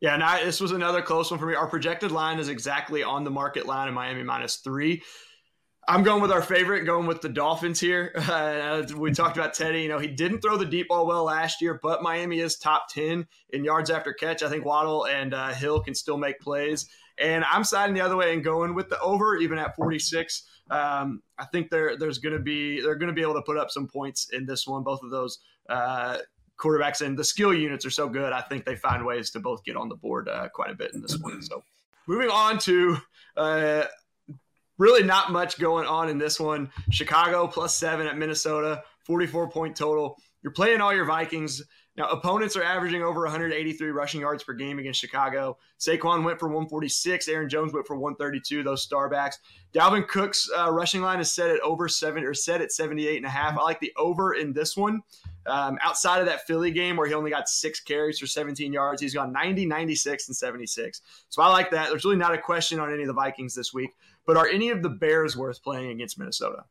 [0.00, 1.54] Yeah, and I, this was another close one for me.
[1.54, 5.02] Our projected line is exactly on the market line in Miami minus three.
[5.86, 8.12] I'm going with our favorite, going with the Dolphins here.
[8.34, 9.82] Uh, we talked about Teddy.
[9.82, 12.88] You know, he didn't throw the deep ball well last year, but Miami is top
[12.88, 14.42] 10 in yards after catch.
[14.42, 16.88] I think Waddle and uh, Hill can still make plays.
[17.18, 20.42] And I'm siding the other way and going with the over, even at 46.
[20.70, 23.56] Um, I think there there's going to be they're going to be able to put
[23.56, 24.82] up some points in this one.
[24.82, 26.18] Both of those uh,
[26.58, 28.32] quarterbacks and the skill units are so good.
[28.32, 30.92] I think they find ways to both get on the board uh, quite a bit
[30.94, 31.42] in this one.
[31.42, 31.62] So
[32.06, 32.96] moving on to
[33.36, 33.84] uh,
[34.78, 36.70] really not much going on in this one.
[36.90, 40.18] Chicago plus seven at Minnesota, 44 point total.
[40.42, 41.62] You're playing all your Vikings.
[41.96, 45.56] Now, opponents are averaging over 183 rushing yards per game against Chicago.
[45.78, 47.28] Saquon went for 146.
[47.28, 48.64] Aaron Jones went for 132.
[48.64, 49.34] Those starbacks.
[49.72, 53.26] Dalvin Cook's uh, rushing line is set at over seven or set at 78 and
[53.26, 53.56] a half.
[53.56, 55.02] I like the over in this one.
[55.46, 59.00] Um, outside of that Philly game where he only got six carries for 17 yards,
[59.00, 61.02] he's gone 90, 96, and 76.
[61.28, 61.90] So I like that.
[61.90, 63.90] There's really not a question on any of the Vikings this week.
[64.26, 66.64] But are any of the Bears worth playing against Minnesota?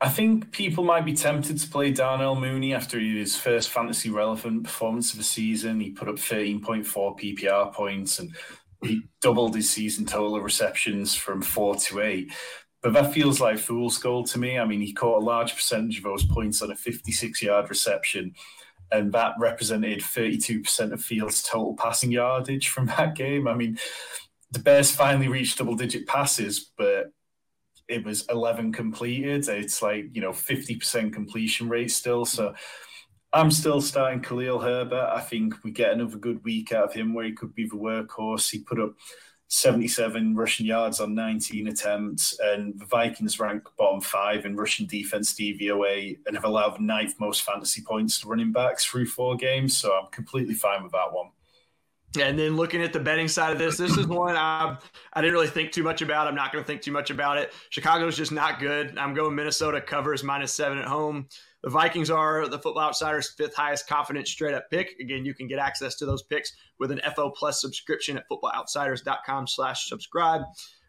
[0.00, 4.64] I think people might be tempted to play Darnell Mooney after his first fantasy relevant
[4.64, 5.80] performance of the season.
[5.80, 8.34] He put up 13.4 PPR points and
[8.82, 12.32] he doubled his season total of receptions from four to eight.
[12.82, 14.58] But that feels like fool's gold to me.
[14.58, 18.34] I mean, he caught a large percentage of those points on a 56 yard reception,
[18.92, 23.48] and that represented 32% of Fields' total passing yardage from that game.
[23.48, 23.78] I mean,
[24.50, 27.12] the Bears finally reached double digit passes, but
[27.88, 29.48] it was 11 completed.
[29.48, 32.24] It's like, you know, 50% completion rate still.
[32.24, 32.54] So
[33.32, 35.10] I'm still starting Khalil Herbert.
[35.12, 37.76] I think we get another good week out of him where he could be the
[37.76, 38.50] workhorse.
[38.50, 38.94] He put up
[39.48, 45.34] 77 rushing yards on 19 attempts, and the Vikings rank bottom five in rushing defense
[45.34, 49.76] DVOA and have allowed the ninth most fantasy points to running backs through four games.
[49.76, 51.28] So I'm completely fine with that one.
[52.16, 54.76] And then looking at the betting side of this, this is one I
[55.12, 56.26] I didn't really think too much about.
[56.26, 57.52] I'm not going to think too much about it.
[57.70, 58.98] Chicago's just not good.
[58.98, 61.28] I'm going Minnesota covers minus seven at home.
[61.62, 64.96] The Vikings are the Football Outsiders' fifth highest confidence straight up pick.
[65.00, 70.42] Again, you can get access to those picks with an FO Plus subscription at footballoutsiders.com/slash/subscribe.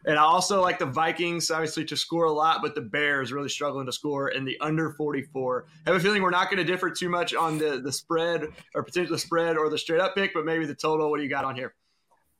[0.06, 3.48] And I also like the Vikings, obviously, to score a lot, but the Bears really
[3.48, 5.66] struggling to score in the under 44.
[5.84, 8.46] I have a feeling we're not going to differ too much on the, the spread
[8.74, 11.10] or potentially the spread or the straight up pick, but maybe the total.
[11.10, 11.74] What do you got on here?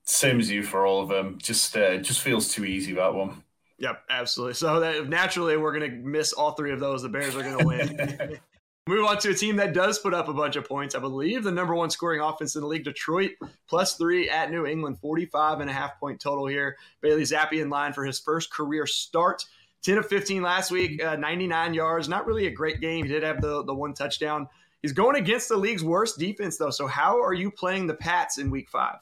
[0.05, 1.39] Same as you for all of them.
[1.43, 3.43] Just uh, just feels too easy that one.
[3.79, 4.55] Yep, absolutely.
[4.55, 7.03] So that naturally we're going to miss all three of those.
[7.03, 8.41] The Bears are going to win.
[8.89, 10.95] Move on to a team that does put up a bunch of points.
[10.95, 13.33] I believe the number one scoring offense in the league, Detroit,
[13.69, 16.77] plus three at New England, 45 and a half point total here.
[17.01, 19.45] Bailey Zappe in line for his first career start.
[19.83, 22.09] 10 of 15 last week, uh, 99 yards.
[22.09, 23.05] Not really a great game.
[23.05, 24.49] He did have the, the one touchdown.
[24.83, 26.71] He's going against the league's worst defense, though.
[26.71, 28.99] So, how are you playing the Pats in week five?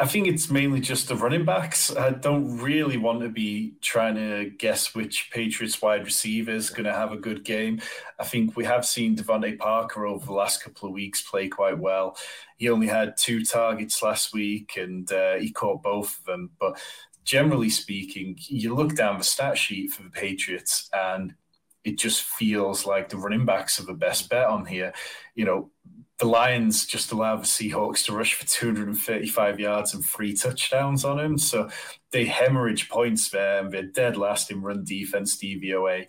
[0.00, 1.94] I think it's mainly just the running backs.
[1.94, 6.84] I don't really want to be trying to guess which Patriots wide receiver is going
[6.84, 7.80] to have a good game.
[8.20, 11.76] I think we have seen DeVante Parker over the last couple of weeks play quite
[11.76, 12.16] well.
[12.58, 16.50] He only had two targets last week and uh, he caught both of them.
[16.60, 16.80] But
[17.24, 21.34] generally speaking, you look down the stat sheet for the Patriots and
[21.82, 24.92] it just feels like the running backs are the best bet on here.
[25.34, 25.70] You know,
[26.18, 31.20] the Lions just allow the Seahawks to rush for 235 yards and three touchdowns on
[31.20, 31.38] him.
[31.38, 31.68] So
[32.10, 36.06] they hemorrhage points there and they're dead last in run defense DVOA.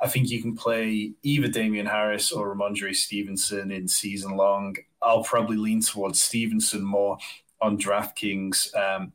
[0.00, 4.74] I think you can play either Damien Harris or Rhamondre Stevenson in season long.
[5.00, 7.18] I'll probably lean towards Stevenson more
[7.60, 8.74] on DraftKings.
[8.76, 9.12] Um,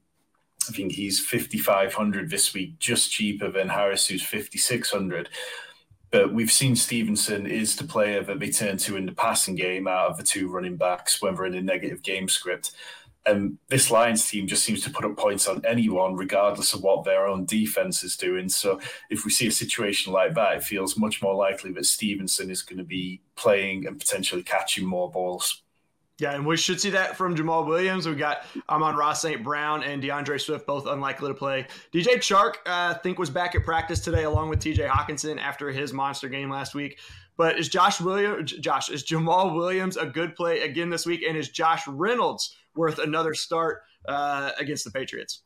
[0.69, 5.29] I think he's 5,500 this week, just cheaper than Harris, who's 5,600.
[6.09, 9.87] But we've seen Stevenson is the player that they turn to in the passing game
[9.87, 12.71] out of the two running backs when we're in a negative game script.
[13.25, 17.03] And this Lions team just seems to put up points on anyone, regardless of what
[17.03, 18.47] their own defense is doing.
[18.47, 22.49] So if we see a situation like that, it feels much more likely that Stevenson
[22.49, 25.61] is going to be playing and potentially catching more balls.
[26.19, 28.07] Yeah, and we should see that from Jamaal Williams.
[28.07, 29.43] We got Amon-Ra St.
[29.43, 31.67] Brown and D'Andre Swift both unlikely to play.
[31.93, 35.69] DJ Chark, uh, I think, was back at practice today along with TJ Hockenson after
[35.69, 36.99] his monster game last week.
[37.37, 41.23] But is Josh Williams, Josh, is Jamaal Williams a good play again this week?
[41.27, 45.43] And is Josh Reynolds worth another start uh, against the Patriots?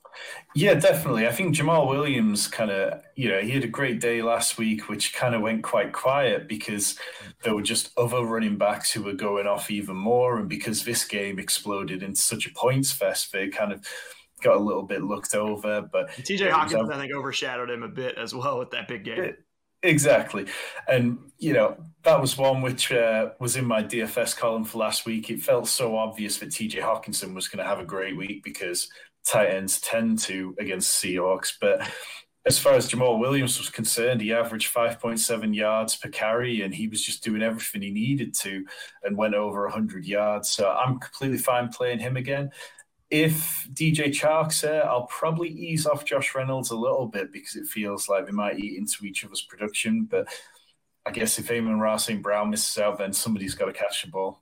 [0.55, 1.27] Yeah, definitely.
[1.27, 4.89] I think Jamaal Williams kind of, you know, he had a great day last week,
[4.89, 6.97] which kind of went quite quiet because
[7.43, 10.37] there were just other running backs who were going off even more.
[10.37, 13.85] And because this game exploded into such a points fest, they kind of
[14.41, 15.81] got a little bit looked over.
[15.81, 19.35] But TJ Hockenson, I think, overshadowed him a bit as well with that big game.
[19.83, 20.45] Exactly.
[20.87, 25.05] And, you know, that was one which uh, was in my DFS column for last
[25.05, 25.29] week.
[25.29, 28.89] It felt so obvious that TJ Hockenson was going to have a great week because
[29.25, 31.53] tight ends tend to against Seahawks.
[31.59, 31.87] But
[32.45, 36.87] as far as Jamaal Williams was concerned, he averaged 5.7 yards per carry and he
[36.87, 38.65] was just doing everything he needed to
[39.03, 40.49] and went over 100 yards.
[40.49, 42.49] So I'm completely fine playing him again.
[43.11, 47.67] If DJ Chark's there, I'll probably ease off Josh Reynolds a little bit because it
[47.67, 50.05] feels like they might eat into each other's production.
[50.05, 50.27] But
[51.05, 52.23] I guess if Amon-Ra St.
[52.23, 54.41] Brown misses out, then somebody's got to catch the ball.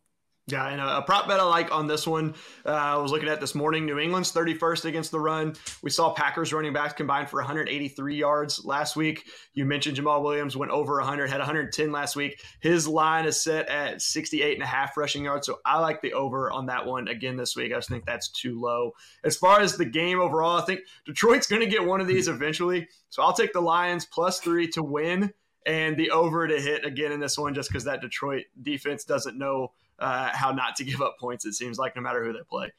[0.52, 2.34] Yeah, and a, prop bet I like on this one,
[2.66, 3.86] uh, I was looking at this morning.
[3.86, 5.54] New England's 31st against the run.
[5.84, 9.28] We saw Packers running backs combined for 183 yards last week.
[9.54, 12.42] You mentioned Jamaal Williams went over 100, had 110 last week.
[12.62, 16.14] His line is set at 68 and a half rushing yards, so I like the
[16.14, 17.72] over on that one again this week.
[17.72, 18.94] I just think that's too low.
[19.24, 22.28] As far as the game overall, I think Detroit's going to get one of these
[22.28, 25.32] eventually, so I'll take the Lions plus three to win
[25.68, 29.38] and the over to hit again in this one just because that Detroit defense doesn't
[29.38, 31.46] know– uh, how not to give up points.
[31.46, 32.72] It seems like no matter who they play.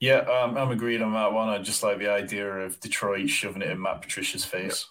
[0.00, 1.48] Yeah, um, I'm agreed on that one.
[1.48, 4.86] I just like the idea of Detroit shoving it in Matt Patricia's face.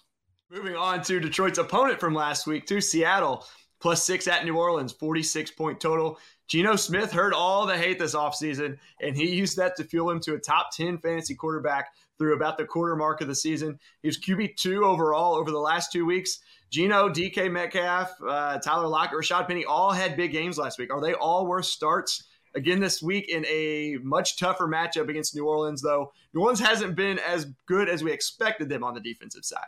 [0.52, 3.46] Moving on to Detroit's opponent from last week, to Seattle,
[3.80, 6.20] plus six at New Orleans, 46 point total.
[6.48, 10.20] Geno Smith heard all the hate this offseason, and he used that to fuel him
[10.22, 13.80] to a top 10 fantasy quarterback through about the quarter mark of the season.
[14.02, 16.40] He was QB2 overall over the last two weeks.
[16.70, 20.94] Geno, DK Metcalf, uh, Tyler Lockett, Rashad Penny all had big games last week.
[20.94, 22.26] Are they all worth starts?
[22.56, 26.12] Again this week in a much tougher matchup against New Orleans, though.
[26.34, 29.68] New Orleans hasn't been as good as we expected them on the defensive side.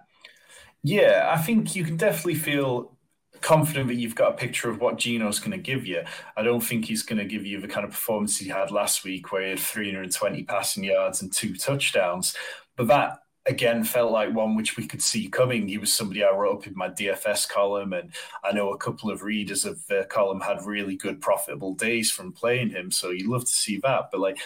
[0.83, 2.97] Yeah, I think you can definitely feel
[3.41, 6.01] confident that you've got a picture of what Geno's going to give you.
[6.35, 9.03] I don't think he's going to give you the kind of performance he had last
[9.03, 12.35] week, where he had 320 passing yards and two touchdowns.
[12.75, 15.67] But that again felt like one which we could see coming.
[15.67, 18.11] He was somebody I wrote up in my DFS column, and
[18.43, 22.33] I know a couple of readers of the column had really good profitable days from
[22.33, 22.91] playing him.
[22.91, 24.09] So you love to see that.
[24.11, 24.39] But like,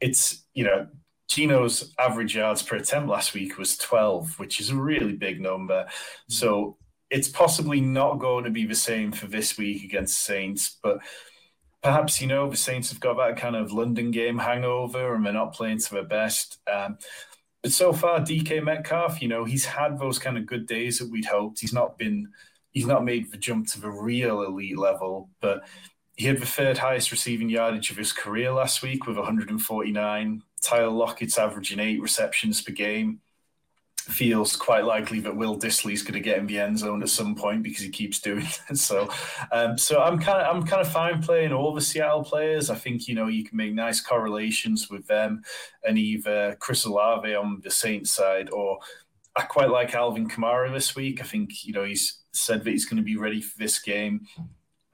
[0.00, 0.88] it's you know.
[1.26, 5.86] Geno's average yards per attempt last week was 12, which is a really big number.
[6.28, 6.76] So
[7.10, 10.98] it's possibly not going to be the same for this week against Saints, but
[11.82, 15.32] perhaps you know the Saints have got that kind of London game hangover and they're
[15.32, 16.58] not playing to their best.
[16.72, 16.98] Um,
[17.64, 21.10] but so far, DK Metcalf, you know, he's had those kind of good days that
[21.10, 21.60] we'd hoped.
[21.60, 22.28] He's not been,
[22.72, 25.64] he's not made the jump to the real elite level, but
[26.14, 30.42] he had the third highest receiving yardage of his career last week with 149.
[30.60, 33.20] Tyler Lockett's averaging eight receptions per game
[34.04, 37.34] feels quite likely that Will Dissly's going to get in the end zone at some
[37.34, 38.76] point because he keeps doing it.
[38.76, 39.08] So,
[39.50, 42.70] um, so I'm kind of I'm kind of fine playing all the Seattle players.
[42.70, 45.42] I think you know you can make nice correlations with them,
[45.84, 48.78] and either Chris Olave on the Saints side, or
[49.36, 51.20] I quite like Alvin Kamara this week.
[51.20, 54.26] I think you know he's said that he's going to be ready for this game.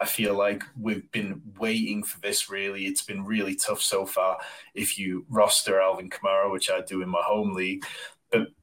[0.01, 2.87] I feel like we've been waiting for this really.
[2.87, 4.39] It's been really tough so far.
[4.75, 7.85] If you roster Alvin Kamara, which I do in my home league,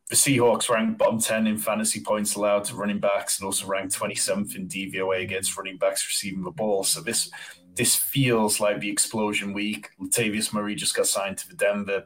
[0.09, 3.97] the Seahawks ranked bottom 10 in fantasy points allowed to running backs and also ranked
[3.97, 6.83] 27th in DVOA against running backs receiving the ball.
[6.83, 7.29] So this
[7.75, 9.89] this feels like the explosion week.
[10.01, 12.05] Latavius Murray just got signed to the Denver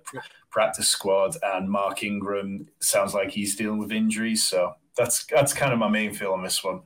[0.50, 4.44] practice squad, and Mark Ingram sounds like he's dealing with injuries.
[4.44, 6.82] So that's that's kind of my main feel on this one.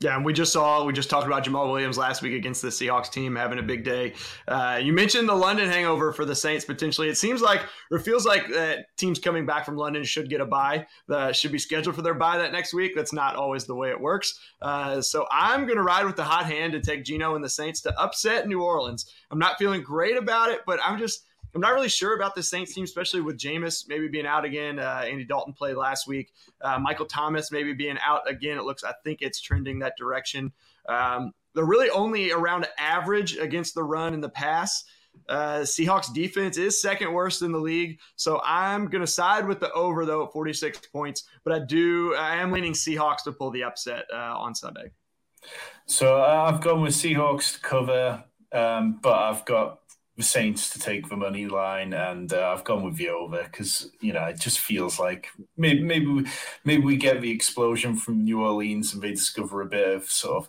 [0.00, 2.68] Yeah, and we just saw, we just talked about Jamaal Williams last week against the
[2.68, 4.14] Seahawks team having a big day.
[4.46, 7.08] Uh, you mentioned the London hangover for the Saints potentially.
[7.08, 10.46] It seems like, or feels like that teams coming back from London should get a
[10.46, 12.92] bye, uh, should be scheduled for their bye that next week.
[12.94, 14.38] That's not always the way it works.
[14.62, 17.48] Uh, so I'm going to ride with the hot hand to take Geno and the
[17.48, 19.12] Saints to upset New Orleans.
[19.32, 21.24] I'm not feeling great about it, but I'm just,
[21.58, 24.78] I'm not really sure about the Saints team, especially with Jameis maybe being out again.
[24.78, 26.32] Uh, Andy Dalton played last week.
[26.60, 28.58] Uh, Michael Thomas maybe being out again.
[28.58, 30.52] It looks, I think it's trending that direction.
[30.88, 34.84] Um, they're really only around average against the run and the pass.
[35.28, 39.58] Uh, Seahawks defense is second worst in the league, so I'm going to side with
[39.58, 41.24] the over though at 46 points.
[41.42, 44.92] But I do, I am leaning Seahawks to pull the upset uh, on Sunday.
[45.86, 49.80] So uh, I've gone with Seahawks to cover, um, but I've got
[50.18, 53.92] the Saints to take the money line, and uh, I've gone with the over because
[54.00, 56.26] you know it just feels like maybe maybe we,
[56.64, 60.36] maybe we get the explosion from New Orleans and they discover a bit of sort
[60.38, 60.48] of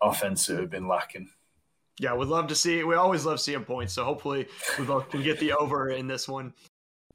[0.00, 1.28] offense that have been lacking.
[2.00, 2.82] Yeah, we'd love to see.
[2.82, 6.26] We always love seeing points, so hopefully we both can get the over in this
[6.26, 6.54] one.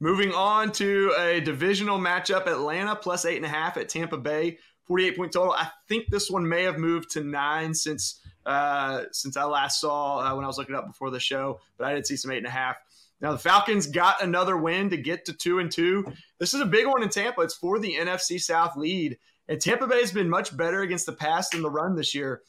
[0.00, 4.58] Moving on to a divisional matchup: Atlanta plus eight and a half at Tampa Bay,
[4.84, 5.54] forty-eight point total.
[5.54, 10.20] I think this one may have moved to nine since uh, since I last saw
[10.20, 12.38] uh, when I was looking up before the show, but I did see some eight
[12.38, 12.76] and a half.
[13.20, 16.06] Now the Falcons got another win to get to two and two.
[16.38, 17.40] This is a big one in Tampa.
[17.42, 21.12] It's for the NFC South lead, and Tampa Bay has been much better against the
[21.12, 22.42] pass than the run this year.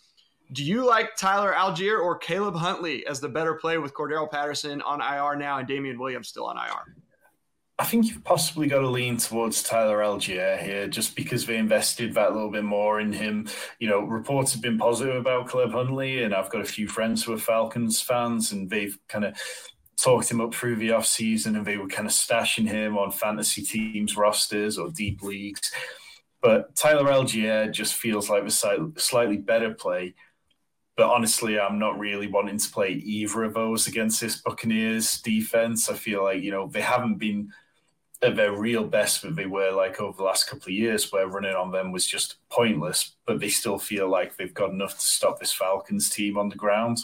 [0.54, 4.82] Do you like Tyler Allgeier or Caleb Huntley as the better play with Cordarrelle Patterson
[4.82, 6.96] on IR now and Damien Williams still on IR?
[7.80, 12.14] I think you've possibly got to lean towards Tyler Allgeier here, just because they invested
[12.16, 13.48] that little bit more in him.
[13.80, 17.24] You know, reports have been positive about Caleb Huntley, and I've got a few friends
[17.24, 19.38] who are Falcons fans, and they've kind of
[19.98, 23.64] talked him up through the offseason and they were kind of stashing him on fantasy
[23.64, 25.72] teams rosters or deep leagues.
[26.42, 30.14] But Tyler Allgeier just feels like the slightly better play.
[30.96, 35.90] But honestly, I'm not really wanting to play either of those against this Buccaneers defense.
[35.90, 37.52] I feel like, you know, they haven't been
[38.22, 41.28] at their real best that they were like over the last couple of years, where
[41.28, 45.06] running on them was just pointless, but they still feel like they've got enough to
[45.06, 46.98] stop this Falcons team on the ground.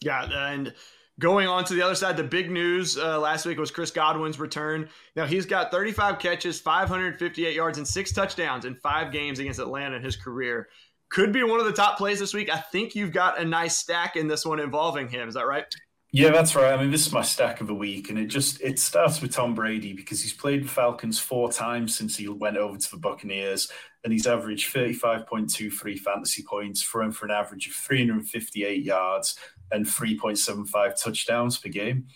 [0.00, 0.72] Yeah, and
[1.20, 4.38] Going on to the other side, the big news uh, last week was Chris Godwin's
[4.38, 4.88] return.
[5.16, 9.96] Now he's got 35 catches, 558 yards, and six touchdowns in five games against Atlanta
[9.96, 10.70] in his career.
[11.10, 12.48] Could be one of the top plays this week.
[12.48, 15.28] I think you've got a nice stack in this one involving him.
[15.28, 15.66] Is that right?
[16.12, 16.72] Yeah, that's right.
[16.72, 19.32] I mean, this is my stack of the week, and it just it starts with
[19.32, 22.96] Tom Brady because he's played the Falcons four times since he went over to the
[22.96, 23.70] Buccaneers,
[24.02, 29.36] and he's averaged 35.23 fantasy points, thrown for an average of 358 yards
[29.70, 32.08] and 3.75 touchdowns per game.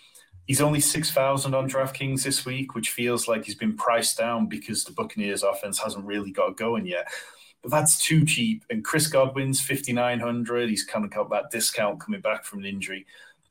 [0.46, 4.82] He's only 6,000 on DraftKings this week, which feels like he's been priced down because
[4.82, 7.06] the Buccaneers offense hasn't really got going yet.
[7.62, 8.64] But that's too cheap.
[8.68, 10.68] And Chris Godwin's 5,900.
[10.68, 13.06] He's kind of got that discount coming back from an injury.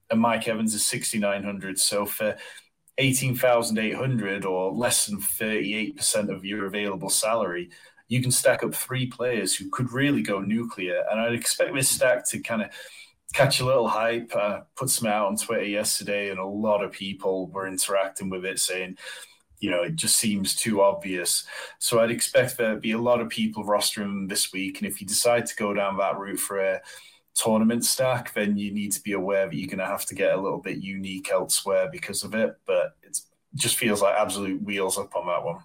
[0.10, 1.80] And Mike Evans is 6,900.
[1.80, 2.36] So for
[2.98, 7.70] 18,800 or less than 38% of your available salary,
[8.08, 11.04] you can stack up three players who could really go nuclear.
[11.10, 12.70] And I'd expect this stack to kind of
[13.34, 14.32] catch a little hype.
[14.36, 18.46] Uh, put some out on Twitter yesterday, and a lot of people were interacting with
[18.46, 18.98] it, saying,
[19.60, 21.46] you know, it just seems too obvious.
[21.80, 24.80] So I'd expect there'd be a lot of people rostering this week.
[24.80, 26.82] And if you decide to go down that route for a
[27.36, 30.34] tournament stack, then you need to be aware that you're going to have to get
[30.34, 32.56] a little bit unique elsewhere because of it.
[32.66, 33.20] But it
[33.56, 35.60] just feels like absolute wheels up on that one.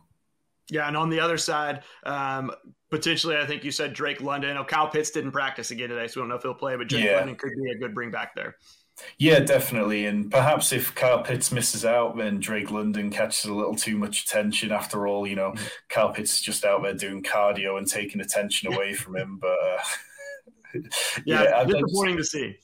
[0.70, 2.50] Yeah, and on the other side, um,
[2.90, 4.56] potentially, I think you said Drake London.
[4.56, 6.88] Oh, Kyle Pitts didn't practice again today, so we don't know if he'll play, but
[6.88, 7.16] Drake yeah.
[7.16, 8.56] London could be a good bring back there.
[9.18, 10.06] Yeah, definitely.
[10.06, 14.24] And perhaps if Kyle Pitts misses out, then Drake London catches a little too much
[14.24, 14.72] attention.
[14.72, 15.66] After all, you know, mm-hmm.
[15.88, 19.38] Kyle Pitts is just out there doing cardio and taking attention away from him.
[19.40, 19.78] But uh,
[21.24, 22.56] yeah, yeah disappointing to see.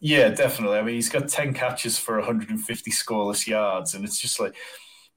[0.00, 0.78] Yeah, definitely.
[0.78, 3.94] I mean, he's got 10 catches for 150 scoreless yards.
[3.94, 4.54] And it's just like,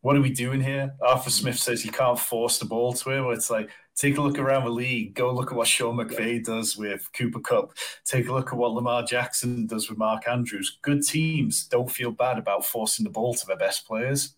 [0.02, 0.96] what are we doing here?
[1.06, 3.26] Arthur Smith says you can't force the ball to him.
[3.32, 5.14] It's like, take a look around the league.
[5.14, 7.74] Go look at what Sean McVay does with Cooper Kupp.
[8.06, 10.80] Take a look at what Lamar Jackson does with Mark Andrews.
[10.82, 14.36] Good teams don't feel bad about forcing the ball to their best players.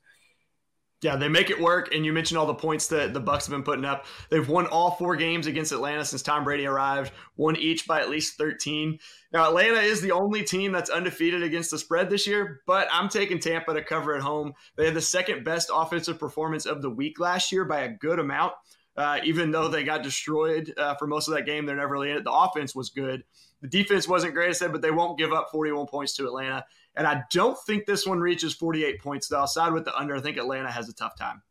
[1.04, 1.93] Yeah, they make it work.
[1.93, 4.06] And you mentioned all the points that the Bucks have been putting up.
[4.30, 8.10] They've won all four games against Atlanta since Tom Brady arrived, won each by at
[8.10, 8.97] least 13.
[9.34, 13.10] Now, Atlanta is the only team that's undefeated against the spread this year, but I'm
[13.10, 14.54] taking Tampa to cover at home.
[14.78, 18.20] They had the second best offensive performance of the week last year by a good
[18.20, 18.54] amount.
[18.95, 22.12] Uh, even though they got destroyed uh, for most of that game, they're never really
[22.12, 22.24] in it.
[22.24, 23.24] The offense was good.
[23.64, 26.66] The defense wasn't great, I said, but they won't give up 41 points to Atlanta.
[26.97, 29.39] And I don't think this one reaches 48 points, though.
[29.39, 30.18] I'll side with the under.
[30.18, 31.41] I think Atlanta has a tough time.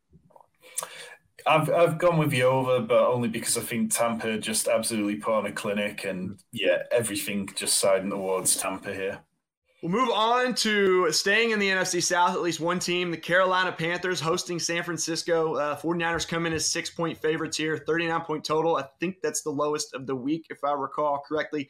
[1.46, 5.32] I've I've gone with the over, but only because I think Tampa just absolutely put
[5.34, 9.20] on a clinic, and yeah, everything just siding towards Tampa here.
[9.82, 13.72] We'll move on to staying in the NFC South, at least one team, the Carolina
[13.72, 15.56] Panthers hosting San Francisco.
[15.56, 18.76] Uh, 49ers come in as six point favorites here, 39 point total.
[18.76, 21.68] I think that's the lowest of the week, if I recall correctly.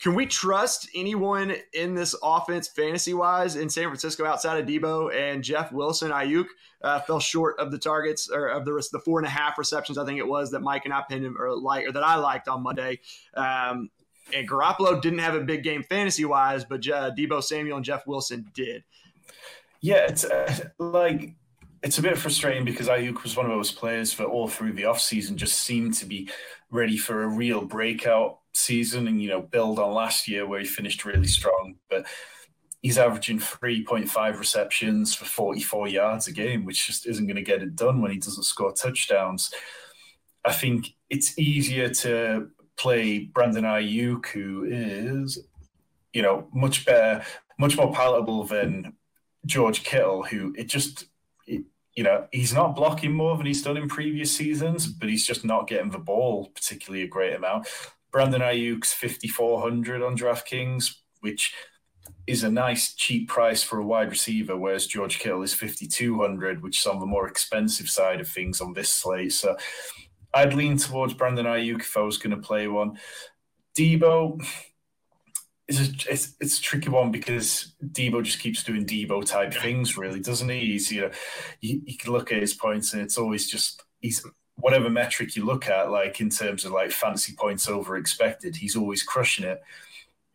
[0.00, 5.14] Can we trust anyone in this offense, fantasy wise, in San Francisco outside of Deebo
[5.14, 6.10] and Jeff Wilson?
[6.10, 6.46] Aiyuk
[6.82, 9.96] uh, fell short of the targets or of the the four and a half receptions,
[9.96, 12.16] I think it was that Mike and I pinned him or like or that I
[12.16, 13.00] liked on Monday.
[13.34, 13.90] Um,
[14.32, 18.06] and Garoppolo didn't have a big game fantasy wise, but uh, Deebo Samuel and Jeff
[18.06, 18.84] Wilson did.
[19.80, 21.34] Yeah, it's uh, like
[21.82, 24.84] it's a bit frustrating because Aiyuk was one of those players that all through the
[24.84, 26.30] offseason just seemed to be
[26.70, 30.66] ready for a real breakout season and, you know, build on last year where he
[30.66, 31.76] finished really strong.
[31.90, 32.06] But
[32.82, 37.62] he's averaging 3.5 receptions for 44 yards a game, which just isn't going to get
[37.62, 39.52] it done when he doesn't score touchdowns.
[40.44, 45.38] I think it's easier to play Brandon Aiyuk, who is,
[46.12, 47.24] you know, much better,
[47.58, 48.94] much more palatable than
[49.46, 51.06] George Kittle, who it just,
[51.46, 55.44] you know, he's not blocking more than he's done in previous seasons, but he's just
[55.44, 57.66] not getting the ball particularly a great amount.
[58.14, 61.52] Brandon Aiyuk's 5,400 on DraftKings, which
[62.28, 66.78] is a nice cheap price for a wide receiver, whereas George Kittle is 5,200, which
[66.78, 69.32] is on the more expensive side of things on this slate.
[69.32, 69.56] So
[70.32, 72.98] I'd lean towards Brandon Aiyuk if I was going to play one.
[73.76, 74.40] Deebo
[75.66, 79.98] is a, it's, it's a tricky one because Deebo just keeps doing Deebo type things,
[79.98, 80.60] really, doesn't he?
[80.60, 81.10] He's, you know,
[81.60, 84.24] you, you can look at his points and it's always just, he's
[84.56, 88.76] whatever metric you look at, like in terms of like fancy points over expected, he's
[88.76, 89.62] always crushing it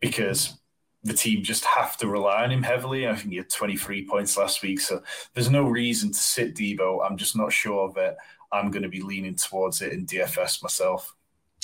[0.00, 0.58] because
[1.02, 3.08] the team just have to rely on him heavily.
[3.08, 5.02] I think he had 23 points last week, so
[5.34, 7.04] there's no reason to sit Deebo.
[7.04, 8.16] I'm just not sure that
[8.52, 11.14] I'm going to be leaning towards it in DFS myself.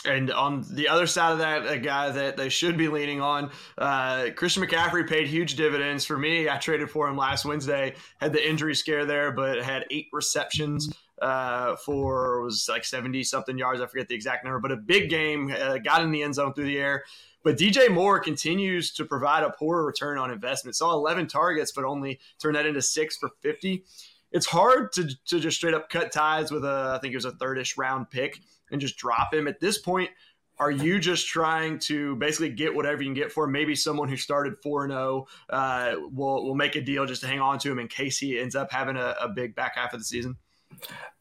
[0.04, 3.50] And on the other side of that, a guy that they should be leaning on,
[3.78, 6.48] uh, Christian McCaffrey paid huge dividends for me.
[6.48, 10.94] I traded for him last Wednesday, had the injury scare there, but had eight receptions
[11.20, 13.80] uh, for was like 70 something yards.
[13.80, 16.52] I forget the exact number, but a big game, uh, got in the end zone
[16.52, 17.04] through the air.
[17.42, 20.76] But DJ Moore continues to provide a poor return on investment.
[20.76, 23.84] Saw 11 targets, but only turned that into six for 50.
[24.32, 27.24] It's hard to, to just straight up cut ties with a, I think it was
[27.24, 28.40] a thirdish round pick
[28.70, 29.46] and just drop him.
[29.46, 30.10] At this point,
[30.58, 33.52] are you just trying to basically get whatever you can get for him?
[33.52, 37.40] Maybe someone who started 4 0 uh, will, will make a deal just to hang
[37.40, 40.00] on to him in case he ends up having a, a big back half of
[40.00, 40.36] the season?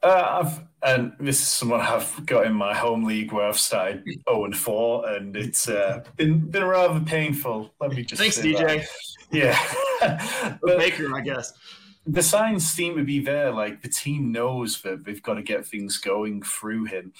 [0.05, 4.03] Uh, I've, and this is someone I've got in my home league where I've started
[4.29, 7.73] 0 and 4, and it's uh, been been rather painful.
[7.79, 8.85] Let me just thanks, DJ.
[8.85, 8.87] That.
[9.31, 11.53] Yeah, Baker, I guess.
[12.05, 13.51] The signs seem to be there.
[13.51, 17.13] Like the team knows that they've got to get things going through him,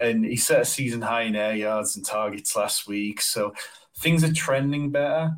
[0.00, 3.20] and he set a season high in air yards and targets last week.
[3.20, 3.54] So
[3.98, 5.36] things are trending better.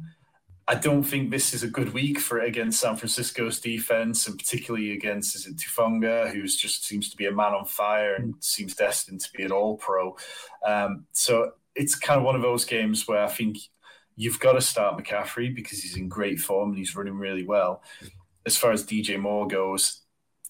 [0.66, 4.92] I don't think this is a good week for against San Francisco's defense, and particularly
[4.92, 8.74] against is it Hufanga, who just seems to be a man on fire and seems
[8.74, 10.16] destined to be an All Pro.
[10.66, 13.58] Um, so it's kind of one of those games where I think
[14.16, 17.82] you've got to start McCaffrey because he's in great form and he's running really well.
[18.46, 20.00] As far as DJ Moore goes,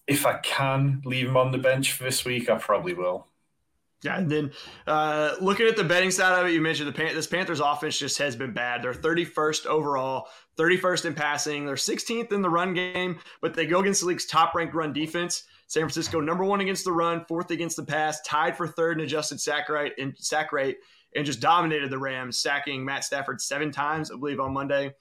[0.07, 3.27] if I can leave him on the bench for this week, I probably will.
[4.05, 4.51] Yeah, and then
[4.87, 7.97] uh, looking at the betting side of it, you mentioned the Pan- this Panthers offense
[7.97, 8.81] just has been bad.
[8.81, 10.27] They're 31st overall,
[10.57, 11.65] 31st in passing.
[11.65, 15.43] They're 16th in the run game, but they go against the league's top-ranked run defense.
[15.67, 19.03] San Francisco number one against the run, fourth against the pass, tied for third in
[19.03, 20.77] adjusted sack rate and sack rate,
[21.15, 24.93] and just dominated the Rams, sacking Matt Stafford seven times, I believe, on Monday.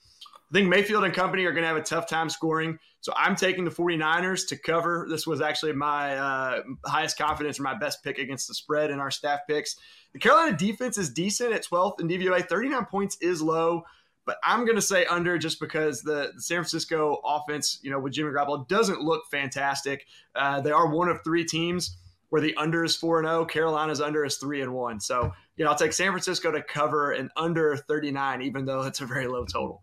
[0.54, 2.78] I think Mayfield and company are going to have a tough time scoring.
[3.00, 5.04] So I'm taking the 49ers to cover.
[5.10, 9.00] This was actually my uh, highest confidence or my best pick against the spread in
[9.00, 9.74] our staff picks.
[10.12, 12.48] The Carolina defense is decent at 12th in DVOA.
[12.48, 13.82] 39 points is low,
[14.26, 17.98] but I'm going to say under just because the, the, San Francisco offense, you know,
[17.98, 20.06] with Jimmy Garoppolo doesn't look fantastic.
[20.36, 21.96] Uh, they are one of three teams
[22.28, 23.44] where the under is 4 0.
[23.46, 25.00] Carolina's under is 3 and 1.
[25.00, 29.00] So, you know, I'll take San Francisco to cover an under 39, even though it's
[29.00, 29.82] a very low total.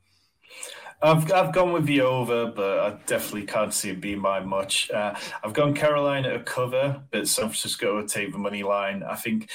[1.03, 4.91] I've I've gone with the over, but I definitely can't see it being by much.
[4.91, 9.01] Uh, I've gone Carolina to cover, but San Francisco would take the money line.
[9.01, 9.49] I think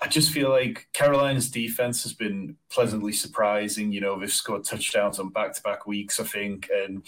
[0.00, 3.92] I just feel like Carolina's defense has been pleasantly surprising.
[3.92, 7.02] You know, they've scored touchdowns on back to back weeks, I think, and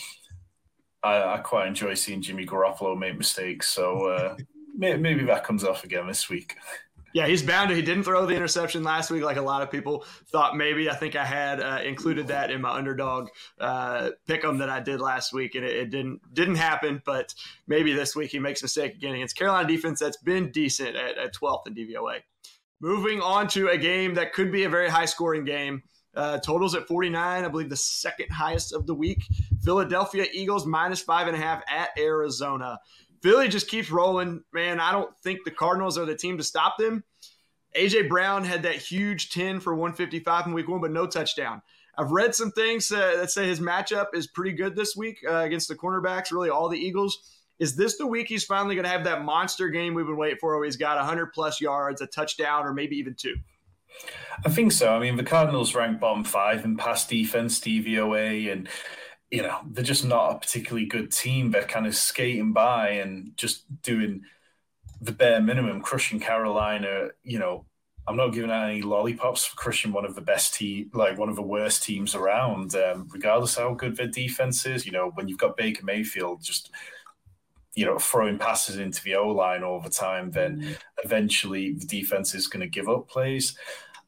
[1.03, 3.69] I, I, quite enjoy seeing Jimmy Garoppolo make mistakes.
[3.71, 4.37] So uh,
[4.77, 6.57] maybe that comes off again this week.
[7.15, 7.75] Yeah, he's bound to.
[7.75, 10.57] He didn't throw the interception last week, like a lot of people thought.
[10.57, 13.29] Maybe I think I had uh, included that in my underdog
[13.59, 17.03] uh, pick 'em that I did last week, and it, it, didn't didn't happen.
[17.07, 17.35] But
[17.67, 21.17] maybe this week he makes a mistake again against Carolina defense that's been decent at,
[21.17, 22.21] at 12th in DVOA.
[22.81, 25.83] Moving on to a game that could be a very high scoring game.
[26.15, 29.25] Uh, totals at 49, I believe the second highest of the week.
[29.63, 32.79] Philadelphia Eagles minus five and a half at Arizona.
[33.23, 34.81] Philly just keeps rolling, man.
[34.81, 37.05] I don't think the Cardinals are the team to stop them.
[37.77, 41.63] AJ Brown had that huge 10 for 155 in week one, but no touchdown.
[41.97, 45.39] I've read some things uh, that say his matchup is pretty good this week uh,
[45.39, 47.19] against the cornerbacks, really all the Eagles.
[47.59, 50.39] Is this the week he's finally going to have that monster game we've been waiting
[50.41, 53.35] for where he's got 100 plus yards, a touchdown, or maybe even two?
[54.45, 54.95] I think so.
[54.95, 58.69] I mean, the Cardinals rank bottom five in pass defense, DVOA, and
[59.31, 61.51] you know, they're just not a particularly good team.
[61.51, 64.23] They're kind of skating by and just doing
[65.01, 67.09] the bare minimum, crushing Carolina.
[67.23, 67.67] You know,
[68.07, 71.29] I'm not giving out any lollipops for crushing one of the best team, like one
[71.29, 74.87] of the worst teams around, um, regardless how good their defense is.
[74.87, 76.71] You know, when you've got Baker Mayfield just,
[77.75, 80.73] you know, throwing passes into the O line all the time, then mm-hmm.
[81.05, 83.59] eventually the defense is going to give up plays.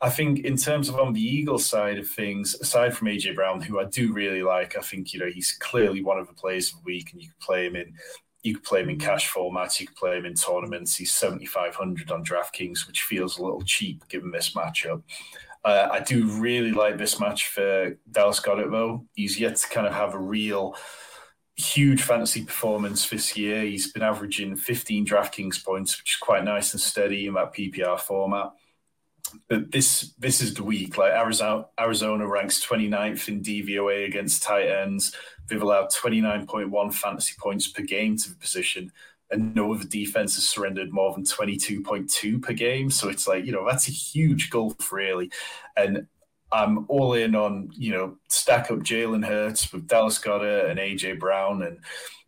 [0.03, 3.61] I think in terms of on the Eagles side of things, aside from AJ Brown,
[3.61, 6.71] who I do really like, I think you know he's clearly one of the players
[6.71, 7.95] of the week, and you can play him in
[8.43, 10.97] you can play him in cash formats, you can play him in tournaments.
[10.97, 15.03] He's seventy five hundred on DraftKings, which feels a little cheap given this matchup.
[15.63, 19.05] Uh, I do really like this match for Dallas Goedert though.
[19.15, 20.77] He's yet to kind of have a real
[21.57, 23.65] huge fantasy performance this year.
[23.65, 28.01] He's been averaging 15 DraftKings points, which is quite nice and steady in that PPR
[28.01, 28.53] format
[29.49, 30.97] but this this is the week.
[30.97, 35.15] Like Arizona, Arizona ranks 29th in DVOA against tight ends.
[35.49, 38.93] They've allowed 29.1 fantasy points per game to the position,
[39.31, 42.91] and no other defense has surrendered more than 22.2 per game.
[42.91, 45.31] So it's like you know that's a huge gulf, really.
[45.77, 46.07] And
[46.53, 51.19] I'm all in on you know stack up Jalen Hurts with Dallas Goedert and AJ
[51.19, 51.79] Brown, and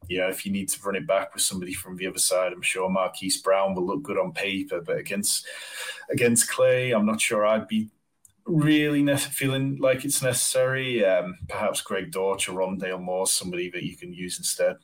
[0.08, 2.52] you know if you need to run it back with somebody from the other side,
[2.52, 5.46] I'm sure Marquise Brown will look good on paper, but against
[6.10, 7.90] against Slay, I'm not sure I'd be
[8.46, 11.04] really ne- feeling like it's necessary.
[11.04, 14.76] Um, perhaps Greg Dortch or Rondale Moore, somebody that you can use instead.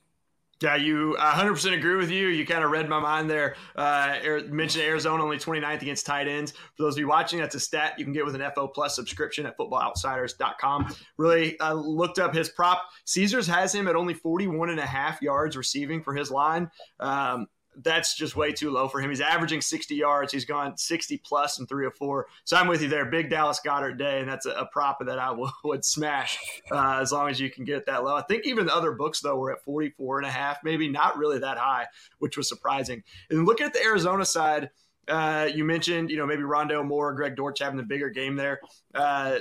[0.61, 2.29] Yeah, you 100% agree with you.
[2.29, 3.55] You kind of read my mind there.
[3.77, 4.17] Uh,
[4.49, 6.51] mentioned Arizona only 29th against tight ends.
[6.51, 8.97] For those of you watching, that's a stat you can get with an FO Plus
[8.97, 10.95] subscription at footballoutsiders.com.
[11.17, 12.83] Really uh, looked up his prop.
[13.05, 16.69] Caesars has him at only 41 and a half yards receiving for his line.
[16.99, 17.47] Um,
[17.83, 19.11] that's just way too low for him.
[19.11, 20.33] He's averaging 60 yards.
[20.33, 22.27] He's gone 60 plus in three or four.
[22.45, 23.05] So I'm with you there.
[23.05, 26.39] Big Dallas Goedert day, and that's a, a prop that I w- would smash
[26.71, 28.17] uh, as long as you can get it that low.
[28.17, 31.17] I think even the other books, though, were at 44 and a half, maybe not
[31.19, 31.87] really that high,
[32.19, 33.03] which was surprising.
[33.31, 34.71] And looking at the Arizona side,
[35.09, 38.61] uh, you mentioned, you know, maybe Rondo Moore, Greg Dortch having the bigger game there.
[38.95, 39.39] Uh,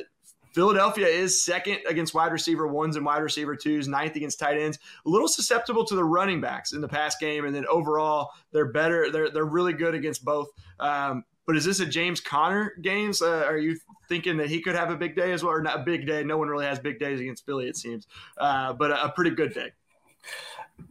[0.58, 4.80] Philadelphia is second against wide receiver ones and wide receiver twos, ninth against tight ends.
[5.06, 8.72] A little susceptible to the running backs in the past game, and then overall they're
[8.72, 9.12] better.
[9.12, 10.50] They're they're really good against both.
[10.80, 13.22] Um, but is this a James Conner games?
[13.22, 13.78] Uh, are you
[14.10, 16.24] thinking that he could have a big day as well, or not a big day?
[16.24, 18.08] No one really has big days against Philly, it seems,
[18.40, 19.74] uh, but a, a pretty good day.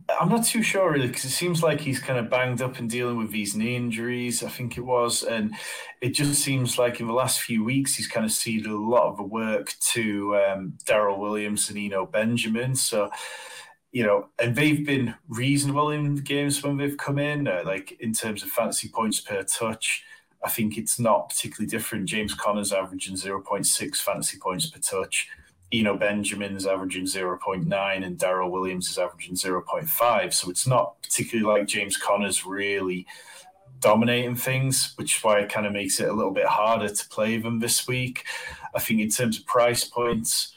[0.09, 2.89] I'm not too sure really because it seems like he's kind of banged up and
[2.89, 4.43] dealing with these knee injuries.
[4.43, 5.55] I think it was, and
[6.01, 9.09] it just seems like in the last few weeks he's kind of ceded a lot
[9.09, 12.77] of the work to um, Darrel Williams and Eno Benjamin.
[12.77, 13.11] So,
[13.91, 17.97] you know, and they've been reasonable in the games when they've come in, uh, like
[18.01, 20.05] in terms of fancy points per touch.
[20.45, 22.09] I think it's not particularly different.
[22.09, 25.29] James Conner's averaging 0.6 fantasy points per touch.
[25.73, 30.33] Eno Benjamin's averaging 0.9 and Darrel Williams is averaging 0.5.
[30.33, 33.07] So it's not particularly like James Conner's really
[33.81, 37.09] dominating things, which is why it kind of makes it a little bit harder to
[37.09, 38.25] play them this week.
[38.75, 40.55] I think in terms of price points,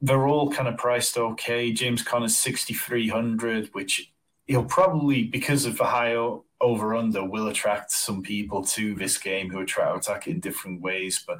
[0.00, 1.72] they're all kind of priced okay.
[1.72, 4.12] James Conner's 6,300, which
[4.46, 6.14] he'll probably, because of the high
[6.60, 10.32] over under, will attract some people to this game who are trying to attack it
[10.32, 11.22] in different ways.
[11.26, 11.38] But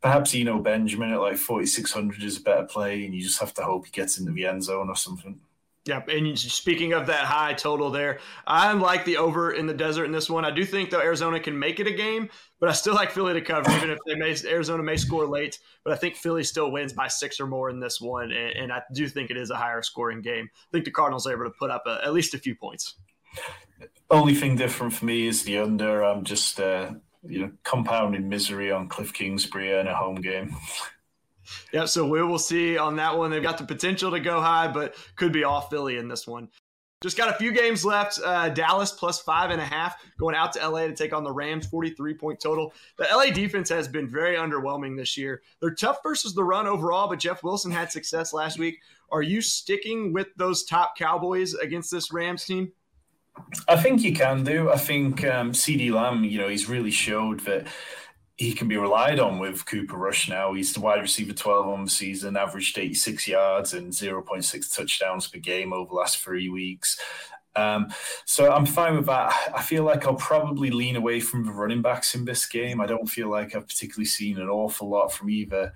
[0.00, 3.62] perhaps Eno Benjamin at like 4,600 is a better play, and you just have to
[3.62, 5.40] hope he gets into the end zone or something.
[5.88, 6.08] Yep.
[6.08, 10.12] And speaking of that high total there, I like the over in the desert in
[10.12, 10.44] this one.
[10.44, 12.28] I do think though Arizona can make it a game,
[12.60, 15.58] but I still like Philly to cover, even if they may Arizona may score late.
[15.84, 18.72] But I think Philly still wins by six or more in this one, and, and
[18.72, 20.50] I do think it is a higher scoring game.
[20.52, 22.96] I think the Cardinals are able to put up a, at least a few points.
[24.10, 26.02] Only thing different for me is the under.
[26.02, 26.92] I'm just uh,
[27.28, 30.54] you know, compounding misery on Cliff Kingsbury in a home game.
[31.72, 33.30] Yeah, so we will see on that one.
[33.30, 36.48] They've got the potential to go high, but could be off Philly in this one.
[37.00, 38.18] Just got a few games left.
[38.24, 41.30] Uh, Dallas plus five and a half going out to LA to take on the
[41.30, 42.74] Rams, 43 point total.
[42.96, 45.42] The LA defense has been very underwhelming this year.
[45.60, 48.80] They're tough versus the run overall, but Jeff Wilson had success last week.
[49.12, 52.72] Are you sticking with those top Cowboys against this Rams team?
[53.66, 54.70] I think you can do.
[54.70, 57.66] I think um, CeeDee Lamb, you know, he's really showed that
[58.36, 60.54] he can be relied on with Cooper Rush now.
[60.54, 65.38] He's the wide receiver 12 on the season, averaged 86 yards and 0.6 touchdowns per
[65.38, 67.00] game over the last three weeks.
[67.56, 67.88] Um,
[68.24, 69.34] so I'm fine with that.
[69.52, 72.80] I feel like I'll probably lean away from the running backs in this game.
[72.80, 75.72] I don't feel like I've particularly seen an awful lot from either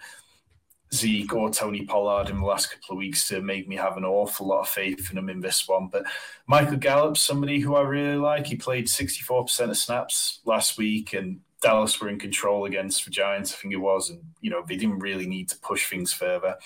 [0.95, 4.05] Zeke or Tony Pollard in the last couple of weeks to make me have an
[4.05, 5.89] awful lot of faith in him in this one.
[5.89, 6.05] But
[6.47, 11.41] Michael Gallup's somebody who I really like, he played 64% of snaps last week, and
[11.63, 14.77] Dallas were in control against the Giants, I think it was, and you know they
[14.77, 16.57] didn't really need to push things further.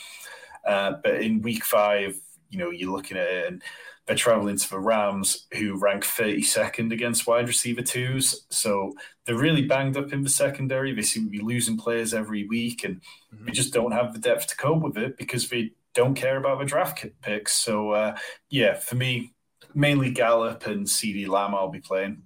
[0.66, 2.18] Uh, but in week five,
[2.50, 3.62] you know, you're looking at it and
[4.06, 8.46] they're traveling to the Rams, who rank 32nd against wide receiver twos.
[8.50, 8.92] So
[9.24, 10.94] they're really banged up in the secondary.
[10.94, 13.00] They seem to be losing players every week, and
[13.34, 13.46] mm-hmm.
[13.46, 16.58] we just don't have the depth to cope with it because they don't care about
[16.60, 17.54] the draft picks.
[17.54, 18.16] So, uh,
[18.48, 19.32] yeah, for me,
[19.74, 22.22] mainly Gallup and CeeDee Lamb I'll be playing.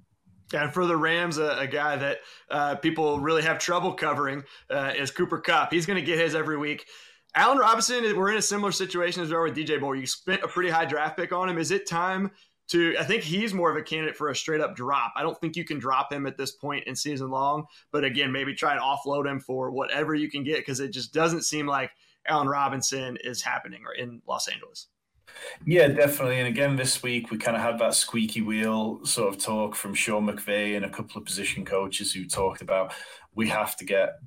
[0.53, 2.18] And for the Rams, a, a guy that
[2.51, 5.72] uh, people really have trouble covering uh, is Cooper Kupp.
[5.72, 6.87] He's going to get his every week.
[7.35, 9.97] Allen Robinson, we're in a similar situation as we are with DJ Moore.
[9.97, 11.59] You spent a pretty high draft pick on him.
[11.59, 12.31] Is it time
[12.68, 12.97] to?
[12.99, 15.12] I think he's more of a candidate for a straight up drop.
[15.16, 17.66] I don't think you can drop him at this point in season long.
[17.93, 21.12] But again, maybe try and offload him for whatever you can get because it just
[21.12, 21.91] doesn't seem like
[22.26, 24.89] Allen Robinson is happening in Los Angeles.
[25.64, 26.39] Yeah, definitely.
[26.39, 29.95] And again, this week we kind of had that squeaky wheel sort of talk from
[29.95, 32.93] Sean McVay and a couple of position coaches who talked about
[33.35, 34.18] we have to get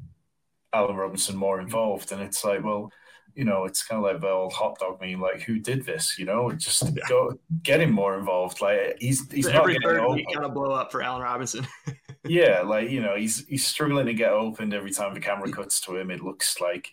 [0.73, 2.11] Allen Robinson more involved.
[2.11, 2.91] And it's like, well,
[3.35, 6.17] you know, it's kind of like the old hot dog meme, like who did this?
[6.19, 7.03] You know, just yeah.
[7.07, 8.61] go get him more involved.
[8.61, 11.65] Like he's he's so every third week kind of blow up for Allen Robinson.
[12.25, 15.81] yeah, like you know, he's he's struggling to get opened every time the camera cuts
[15.81, 16.11] to him.
[16.11, 16.91] It looks like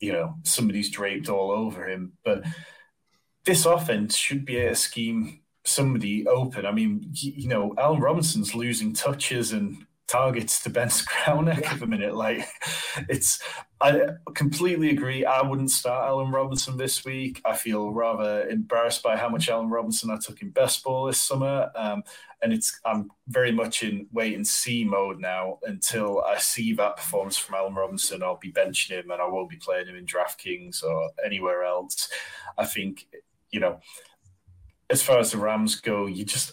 [0.00, 2.12] you know somebody's draped all over him.
[2.24, 2.44] But
[3.44, 6.64] this offense should be a scheme somebody open.
[6.64, 11.72] I mean, you know, Allen Robinson's losing touches and targets to Ben Skowronek yeah.
[11.72, 12.14] at the minute.
[12.14, 12.48] Like,
[13.08, 13.40] it's,
[13.80, 15.24] I completely agree.
[15.24, 17.42] I wouldn't start Allen Robinson this week.
[17.44, 21.20] I feel rather embarrassed by how much Allen Robinson I took in best ball this
[21.20, 21.70] summer.
[21.74, 22.02] Um,
[22.42, 26.96] and it's, I'm very much in wait and see mode now until I see that
[26.96, 28.22] performance from Allen Robinson.
[28.22, 32.08] I'll be benching him and I won't be playing him in DraftKings or anywhere else.
[32.56, 33.06] I think,
[33.50, 33.80] you know,
[34.88, 36.52] as far as the Rams go, you just,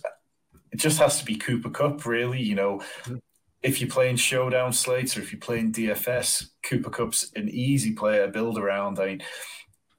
[0.72, 2.42] it just has to be Cooper Kupp, really.
[2.42, 3.18] You know, mm-hmm
[3.64, 8.26] if you're playing showdown slates or if you're playing DFS, Cooper Kupp's an easy player
[8.26, 9.00] to build around.
[9.00, 9.24] I mean,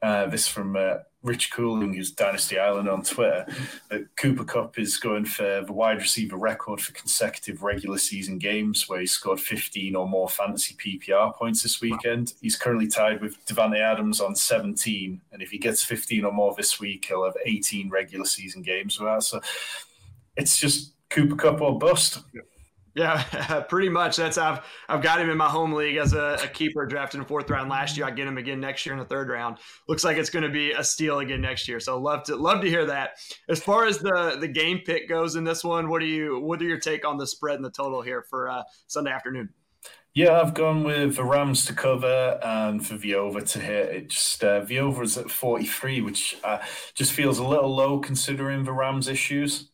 [0.03, 3.47] uh, this from uh, Rich Cooling, who's Dynasty Island on Twitter.
[3.91, 8.87] Uh, Cooper Kupp is going for the wide receiver record for consecutive regular season games,
[8.87, 12.35] where he scored 15 or more fantasy PPR points this weekend.
[12.43, 16.55] He's currently tied with Davante Adams on 17, and if he gets 15 or more
[16.55, 19.23] this week, he'll have 18 regular season games that.
[19.23, 19.41] So
[20.37, 22.23] it's just Cooper Cup or bust.
[22.95, 24.17] Yeah, pretty much.
[24.17, 27.27] That's I've I've got him in my home league as a, a, keeper drafted in
[27.27, 28.07] fourth round last year.
[28.07, 29.59] I get him again next year in the third round.
[29.89, 31.81] Looks like it's going to be a steal again next year.
[31.81, 33.17] So love to love to hear that.
[33.49, 36.61] As far as the the game pick goes in this one, what do you what
[36.63, 39.49] are your take on the spread and the total here for uh, Sunday afternoon?
[40.15, 43.89] Yeah, I've gone with the Rams to cover and for over to hit.
[43.89, 46.59] It just uh, is at forty three, which uh,
[46.95, 49.71] just feels a little low considering the Rams issues.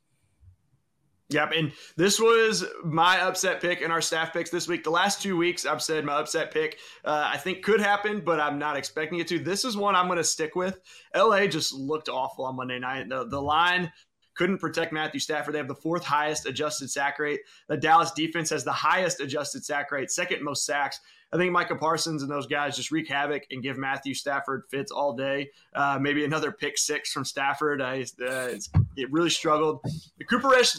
[1.30, 1.52] Yep.
[1.56, 4.82] And this was my upset pick in our staff picks this week.
[4.82, 8.40] The last two weeks, I've said my upset pick, uh, I think could happen, but
[8.40, 9.38] I'm not expecting it to.
[9.38, 10.80] This is one I'm going to stick with.
[11.14, 13.08] LA just looked awful on Monday night.
[13.08, 13.92] The, the line
[14.40, 15.52] couldn't protect Matthew Stafford.
[15.52, 17.40] They have the fourth highest adjusted sack rate.
[17.68, 20.98] The Dallas defense has the highest adjusted sack rate, second most sacks.
[21.30, 24.90] I think Micah Parsons and those guys just wreak havoc and give Matthew Stafford fits
[24.90, 25.50] all day.
[25.74, 27.82] Uh, maybe another pick six from Stafford.
[27.82, 28.54] I, uh,
[28.96, 29.82] it really struggled.
[30.16, 30.74] The Cooper Rush,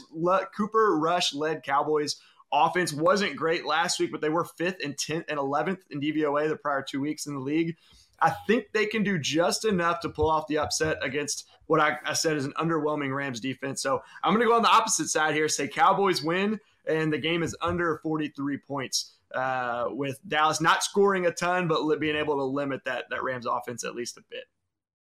[0.57, 2.15] Cooper Rush led Cowboys
[2.51, 6.49] offense wasn't great last week, but they were fifth and 10th and 11th in DVOA
[6.49, 7.77] the prior two weeks in the league.
[8.21, 11.97] I think they can do just enough to pull off the upset against what I,
[12.05, 13.81] I said is an underwhelming Rams defense.
[13.81, 17.17] So I'm going to go on the opposite side here, say Cowboys win, and the
[17.17, 22.35] game is under 43 points uh, with Dallas not scoring a ton, but being able
[22.37, 24.43] to limit that that Rams offense at least a bit.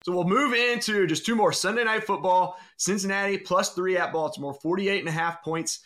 [0.04, 2.58] So we'll move into just two more Sunday night football.
[2.76, 5.80] Cincinnati plus three at Baltimore, 48 and a half points.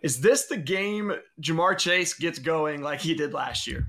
[0.00, 3.88] Is this the game Ja'Marr Chase gets going like he did last year?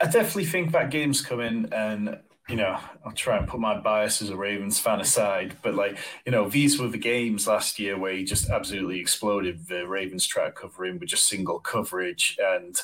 [0.00, 2.18] I definitely think that game's coming, and
[2.48, 5.98] you know, I'll try and put my bias as a Ravens fan aside, but like,
[6.24, 9.66] you know, these were the games last year where he just absolutely exploded.
[9.66, 12.38] The Ravens try covering with just single coverage.
[12.40, 12.76] And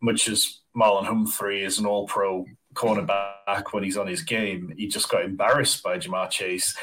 [0.00, 4.86] much as Marlon Humphrey is an all pro cornerback when he's on his game, he
[4.86, 6.74] just got embarrassed by Ja'Marr Chase.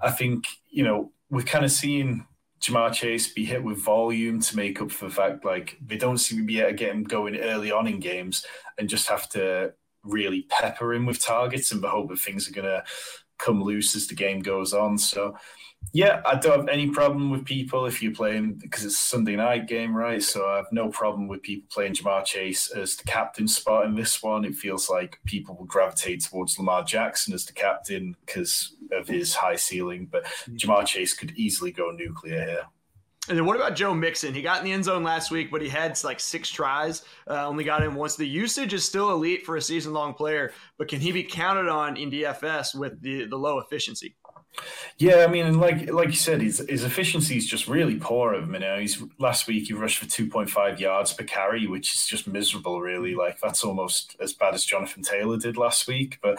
[0.00, 2.24] I think, you know, we've kind of seen
[2.60, 6.18] Ja'Marr Chase be hit with volume to make up for the fact like they don't
[6.18, 8.44] seem to be able to get him going early on in games
[8.78, 9.72] and just have to
[10.04, 12.84] really pepper him with targets in the hope that things are to
[13.38, 14.98] come loose as the game goes on.
[14.98, 15.36] So,
[15.92, 19.34] yeah, I don't have any problem with people if you're playing because it's a Sunday
[19.34, 20.22] night game, right?
[20.22, 23.96] So I have no problem with people playing Ja'Marr Chase as the captain spot in
[23.96, 24.44] this one.
[24.44, 29.34] It feels like people will gravitate towards Lamar Jackson as the captain because of his
[29.34, 30.84] high ceiling, but mm-hmm.
[30.84, 32.66] Chase could easily go nuclear here.
[33.28, 34.34] And then what about Joe Mixon?
[34.34, 37.46] He got in the end zone last week, but he had like six tries, uh,
[37.46, 38.16] only got in once.
[38.16, 41.68] The usage is still elite for a season long player, but can he be counted
[41.68, 44.16] on in DFS with the, the low efficiency?
[44.98, 48.44] Yeah, I mean, like like you said, his his efficiency is just really poor of
[48.44, 48.54] him.
[48.54, 51.94] You know, he's last week he rushed for two point five yards per carry, which
[51.94, 52.80] is just miserable.
[52.80, 53.20] Really, mm-hmm.
[53.20, 56.18] like that's almost as bad as Jonathan Taylor did last week.
[56.22, 56.38] But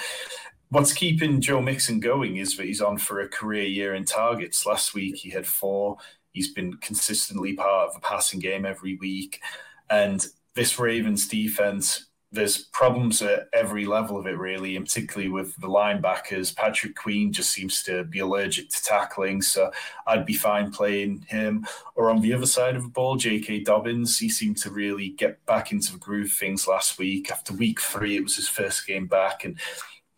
[0.70, 4.66] what's keeping Joe Mixon going is that he's on for a career year in targets.
[4.66, 5.98] Last week he had four.
[6.32, 9.42] He's been consistently part of the passing game every week.
[9.90, 15.54] And this Ravens defense, there's problems at every level of it, really, and particularly with
[15.58, 16.56] the linebackers.
[16.56, 19.70] Patrick Queen just seems to be allergic to tackling, so
[20.08, 21.68] I'd be fine playing him.
[21.96, 23.60] Or on the other side of the ball, J.K.
[23.62, 27.30] Dobbins, he seemed to really get back into the groove things last week.
[27.30, 29.60] After week three, it was his first game back, and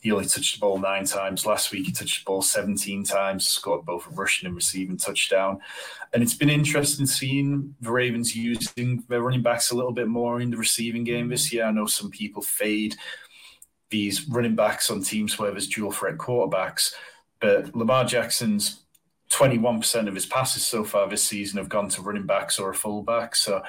[0.04, 1.46] he only touched the ball nine times.
[1.46, 5.60] Last week, he touched the ball 17 times, scored both a rushing and receiving touchdown.
[6.14, 10.42] And it's been interesting seeing the Ravens using their running backs a little bit more
[10.42, 11.66] in the receiving game this year.
[11.66, 12.96] I know some people fade
[13.90, 16.94] these running backs on teams where there's dual threat quarterbacks.
[17.40, 18.84] But Lamar Jackson's
[19.32, 22.76] 21% of his passes so far this season have gone to running backs or a
[22.76, 23.36] fullback.
[23.36, 23.64] So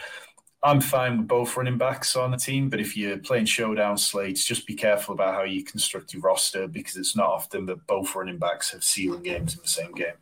[0.62, 4.44] I'm fine with both running backs on the team, but if you're playing showdown slates,
[4.44, 8.14] just be careful about how you construct your roster because it's not often that both
[8.14, 10.14] running backs have ceiling games in the same game.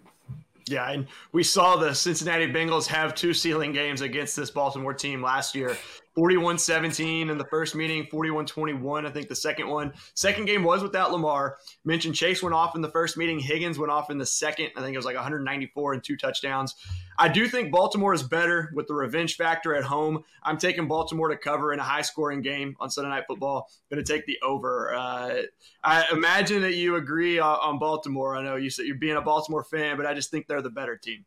[0.69, 5.23] Yeah, and we saw the Cincinnati Bengals have two ceiling games against this Baltimore team
[5.23, 5.77] last year.
[6.15, 9.93] 41 17 in the first meeting, 41 21, I think the second one.
[10.15, 11.57] Second game was without Lamar.
[11.85, 13.39] Mentioned Chase went off in the first meeting.
[13.39, 14.71] Higgins went off in the second.
[14.77, 16.75] I think it was like 194 and two touchdowns.
[17.19, 20.25] I do think Baltimore is better with the revenge factor at home.
[20.43, 23.71] I'm taking Baltimore to cover in a high scoring game on Sunday Night Football.
[23.91, 24.95] Going to take the over.
[24.95, 25.43] Uh,
[25.85, 28.37] I imagine that you agree on, on Baltimore.
[28.37, 30.71] I know you said you're being a Baltimore fan, but I just think they're the
[30.71, 31.25] better team.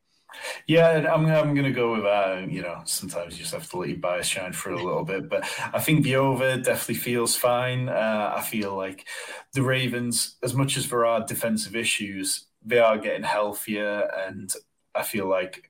[0.68, 2.50] Yeah, I'm, I'm going to go with that.
[2.52, 5.30] You know, sometimes you just have to let your bias shine for a little bit.
[5.30, 7.90] But I think over definitely feels fine.
[7.90, 9.08] Uh, I feel like
[9.54, 14.10] the Ravens, as much as there are defensive issues, they are getting healthier.
[14.26, 14.52] And
[14.94, 15.70] I feel like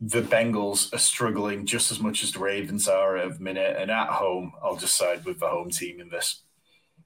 [0.00, 3.76] the Bengals are struggling just as much as the Ravens are at minute.
[3.78, 6.42] And at home, I'll just side with the home team in this.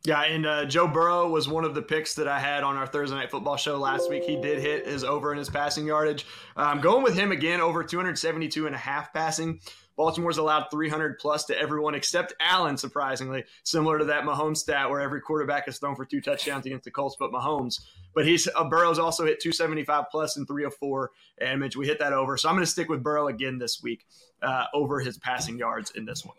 [0.04, 2.86] Yeah, and uh, Joe Burrow was one of the picks that I had on our
[2.86, 4.24] Thursday Night Football show last week.
[4.24, 6.24] He did hit his over in his passing yardage.
[6.56, 9.60] I'm um, going with him again, over 272 and a half passing.
[9.98, 15.02] Baltimore's allowed 300 plus to everyone except Allen, surprisingly, similar to that Mahomes stat where
[15.02, 17.82] every quarterback is thrown for two touchdowns against the Colts, but Mahomes.
[18.14, 21.86] But he's uh, Burrow's also hit 275 plus in three of four, and Mitch, we
[21.86, 22.38] hit that over.
[22.38, 24.06] So I'm going to stick with Burrow again this week
[24.40, 26.36] uh, over his passing yards in this one.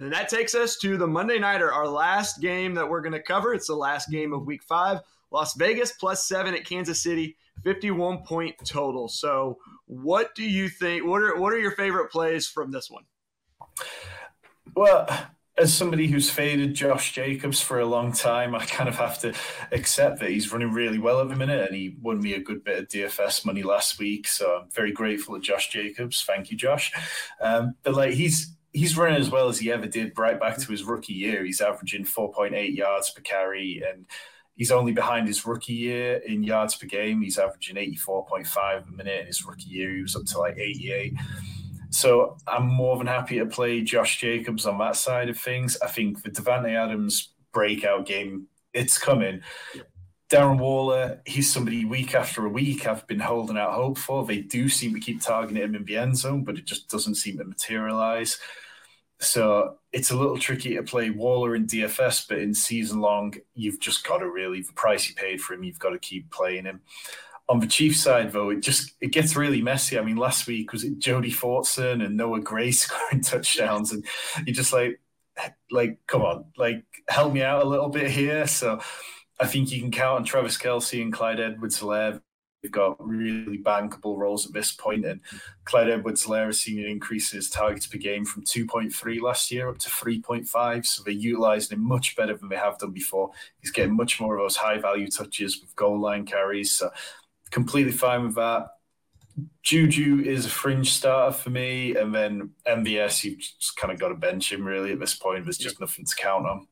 [0.00, 3.22] And that takes us to the Monday Nighter, our last game that we're going to
[3.22, 3.54] cover.
[3.54, 4.98] It's the last game of week five.
[5.30, 9.08] Las Vegas plus seven at Kansas City, 51 point total.
[9.08, 11.04] So, what do you think?
[11.04, 13.04] What are, what are your favorite plays from this one?
[14.74, 15.08] Well,
[15.56, 19.32] as somebody who's faded Josh Jacobs for a long time, I kind of have to
[19.70, 22.64] accept that he's running really well at the minute, and he won me a good
[22.64, 24.26] bit of DFS money last week.
[24.26, 26.22] So I'm very grateful to Josh Jacobs.
[26.26, 26.92] Thank you, Josh.
[27.40, 30.70] Um, but like he's he's running as well as he ever did right back to
[30.70, 31.44] his rookie year.
[31.44, 34.04] He's averaging 4.8 yards per carry and
[34.56, 37.22] he's only behind his rookie year in yards per game.
[37.22, 39.94] He's averaging 84.5 a minute in his rookie year.
[39.94, 41.14] He was up to like 88.
[41.90, 45.78] So I'm more than happy to play Josh Jacobs on that side of things.
[45.80, 49.40] I think the Davante Adams breakout game, it's coming.
[50.30, 54.24] Darren Waller, he's somebody week after a week I've been holding out hope for.
[54.24, 57.14] They do seem to keep targeting him in the end zone, but it just doesn't
[57.14, 58.40] seem to materialize.
[59.20, 63.80] So it's a little tricky to play Waller in DFS, but in season long, you've
[63.80, 66.64] just got to really the price you paid for him, you've got to keep playing
[66.64, 66.80] him.
[67.48, 69.98] On the Chiefs side, though, it just it gets really messy.
[69.98, 74.04] I mean, last week was it Jody Fortson and Noah Gray scoring touchdowns, and
[74.46, 74.98] you're just like,
[75.70, 78.46] like, come on, like, help me out a little bit here.
[78.46, 78.80] So
[79.38, 82.20] I think you can count on Travis Kelce and Clyde Edwards-Helaire
[82.64, 85.20] They've got really bankable roles at this point, and
[85.66, 89.68] Clyde Edwards-Helaire has seen an increase in his targets per game from 2.3 last year
[89.68, 90.86] up to 3.5.
[90.86, 93.32] So they're utilising him much better than they have done before.
[93.60, 96.74] He's getting much more of those high value touches with goal line carries.
[96.74, 96.88] So
[97.50, 98.68] completely fine with that.
[99.62, 104.08] Juju is a fringe starter for me, and then MVS, you've just kind of got
[104.08, 105.44] to bench him really at this point.
[105.44, 106.66] There's just nothing to count on.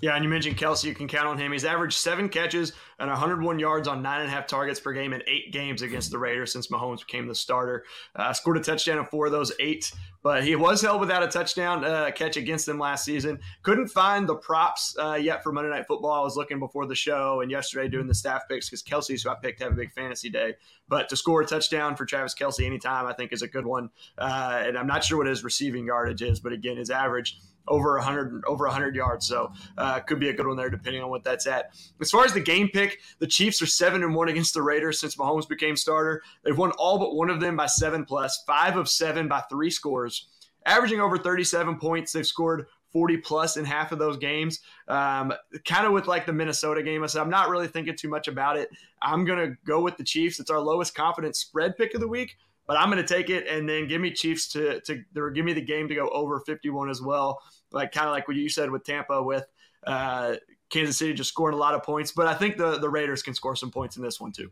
[0.00, 0.84] Yeah, and you mentioned Kelce.
[0.84, 1.50] You can count on him.
[1.50, 5.12] He's averaged seven catches and 101 yards on nine and a half targets per game
[5.12, 7.84] in eight games against the Raiders since Mahomes became the starter.
[8.14, 9.92] Uh, scored a touchdown in four of those eight,
[10.22, 13.40] but he was held without a touchdown uh, catch against them last season.
[13.62, 16.12] Couldn't find the props uh, yet for Monday Night Football.
[16.12, 19.30] I was looking before the show and yesterday doing the staff picks because Kelce's who
[19.30, 20.54] I picked have a big fantasy day.
[20.88, 23.90] But to score a touchdown for Travis Kelce anytime, I think is a good one.
[24.16, 27.38] Uh, and I'm not sure what his receiving yardage is, but again, his average
[27.68, 29.26] over 100 over 100 yards.
[29.26, 31.74] So uh, could be a good one there, depending on what that's at.
[32.00, 35.00] As far as the game pick, the Chiefs are seven and one against the Raiders
[35.00, 36.22] since Mahomes became starter.
[36.44, 39.70] They've won all but one of them by seven plus, five of seven by three
[39.70, 40.28] scores,
[40.66, 42.12] averaging over 37 points.
[42.12, 44.60] They've scored 40 plus in half of those games.
[44.88, 45.32] Um,
[45.66, 47.02] kind of with like the Minnesota game.
[47.02, 48.70] I said, I'm not really thinking too much about it.
[49.02, 50.40] I'm going to go with the Chiefs.
[50.40, 52.36] It's our lowest confidence spread pick of the week
[52.68, 55.02] but I'm going to take it and then give me Chiefs to to
[55.32, 57.40] give me the game to go over 51 as well.
[57.72, 59.46] Like kind of like what you said with Tampa with
[59.86, 60.36] uh,
[60.70, 63.34] Kansas City just scoring a lot of points, but I think the the Raiders can
[63.34, 64.50] score some points in this one too.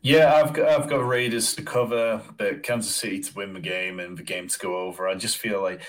[0.00, 4.00] Yeah, I've got I've got Raiders to cover, but Kansas City to win the game
[4.00, 5.08] and the game to go over.
[5.08, 5.82] I just feel like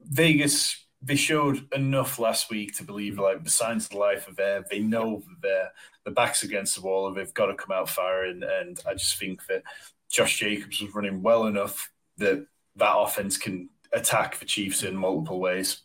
[0.00, 4.64] Vegas they showed enough last week to believe like the signs of life are there.
[4.70, 5.72] They know they're
[6.04, 8.42] the backs against the wall and they've got to come out firing.
[8.44, 9.64] And I just think that
[10.08, 12.46] Josh Jacobs was running well enough that
[12.76, 15.82] that offense can attack the Chiefs in multiple ways.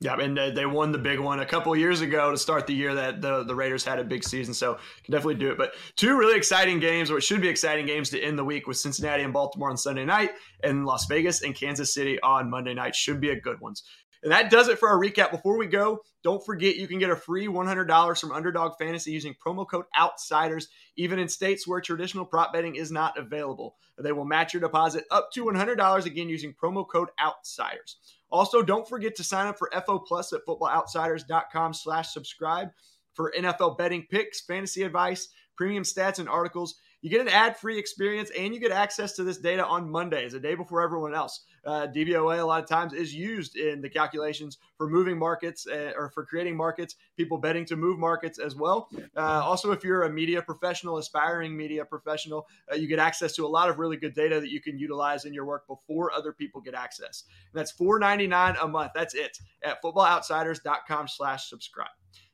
[0.00, 2.94] Yeah, and they won the big one a couple years ago to start the year
[2.94, 5.56] that the, the Raiders had a big season, so can definitely do it.
[5.56, 8.66] But two really exciting games, or it should be exciting games to end the week
[8.66, 10.32] with Cincinnati and Baltimore on Sunday night,
[10.62, 12.94] and Las Vegas and Kansas City on Monday night.
[12.94, 13.84] Should be a good ones.
[14.26, 15.30] And that does it for our recap.
[15.30, 19.36] Before we go, don't forget you can get a free $100 from Underdog Fantasy using
[19.36, 20.66] promo code OUTSIDERS,
[20.96, 23.76] even in states where traditional prop betting is not available.
[23.96, 27.98] They will match your deposit up to $100 again using promo code OUTSIDERS.
[28.28, 32.70] Also, don't forget to sign up for FO Plus at footballoutsiders.com slash subscribe
[33.14, 36.74] for NFL betting picks, fantasy advice, premium stats, and articles.
[37.00, 40.40] You get an ad-free experience and you get access to this data on Mondays, a
[40.40, 41.44] day before everyone else.
[41.66, 45.92] Uh, DVOA a lot of times is used in the calculations for moving markets uh,
[45.96, 48.88] or for creating markets, people betting to move markets as well.
[49.16, 53.44] Uh, also, if you're a media professional, aspiring media professional, uh, you get access to
[53.44, 56.32] a lot of really good data that you can utilize in your work before other
[56.32, 57.24] people get access.
[57.52, 58.92] And that's $4.99 a month.
[58.94, 61.88] That's it at footballoutsiders.com slash subscribe.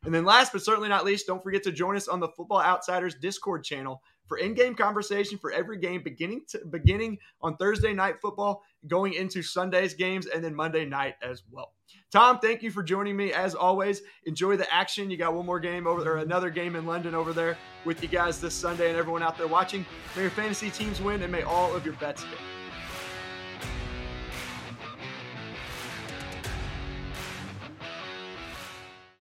[0.04, 2.60] And then last but certainly not least, don't forget to join us on the Football
[2.60, 4.02] Outsiders Discord channel
[4.32, 9.42] for in-game conversation for every game beginning to beginning on Thursday night football, going into
[9.42, 11.74] Sunday's games, and then Monday night as well.
[12.10, 14.00] Tom, thank you for joining me as always.
[14.24, 15.10] Enjoy the action.
[15.10, 18.08] You got one more game over or another game in London over there with you
[18.08, 19.84] guys this Sunday and everyone out there watching.
[20.16, 22.38] May your fantasy teams win and may all of your bets hit.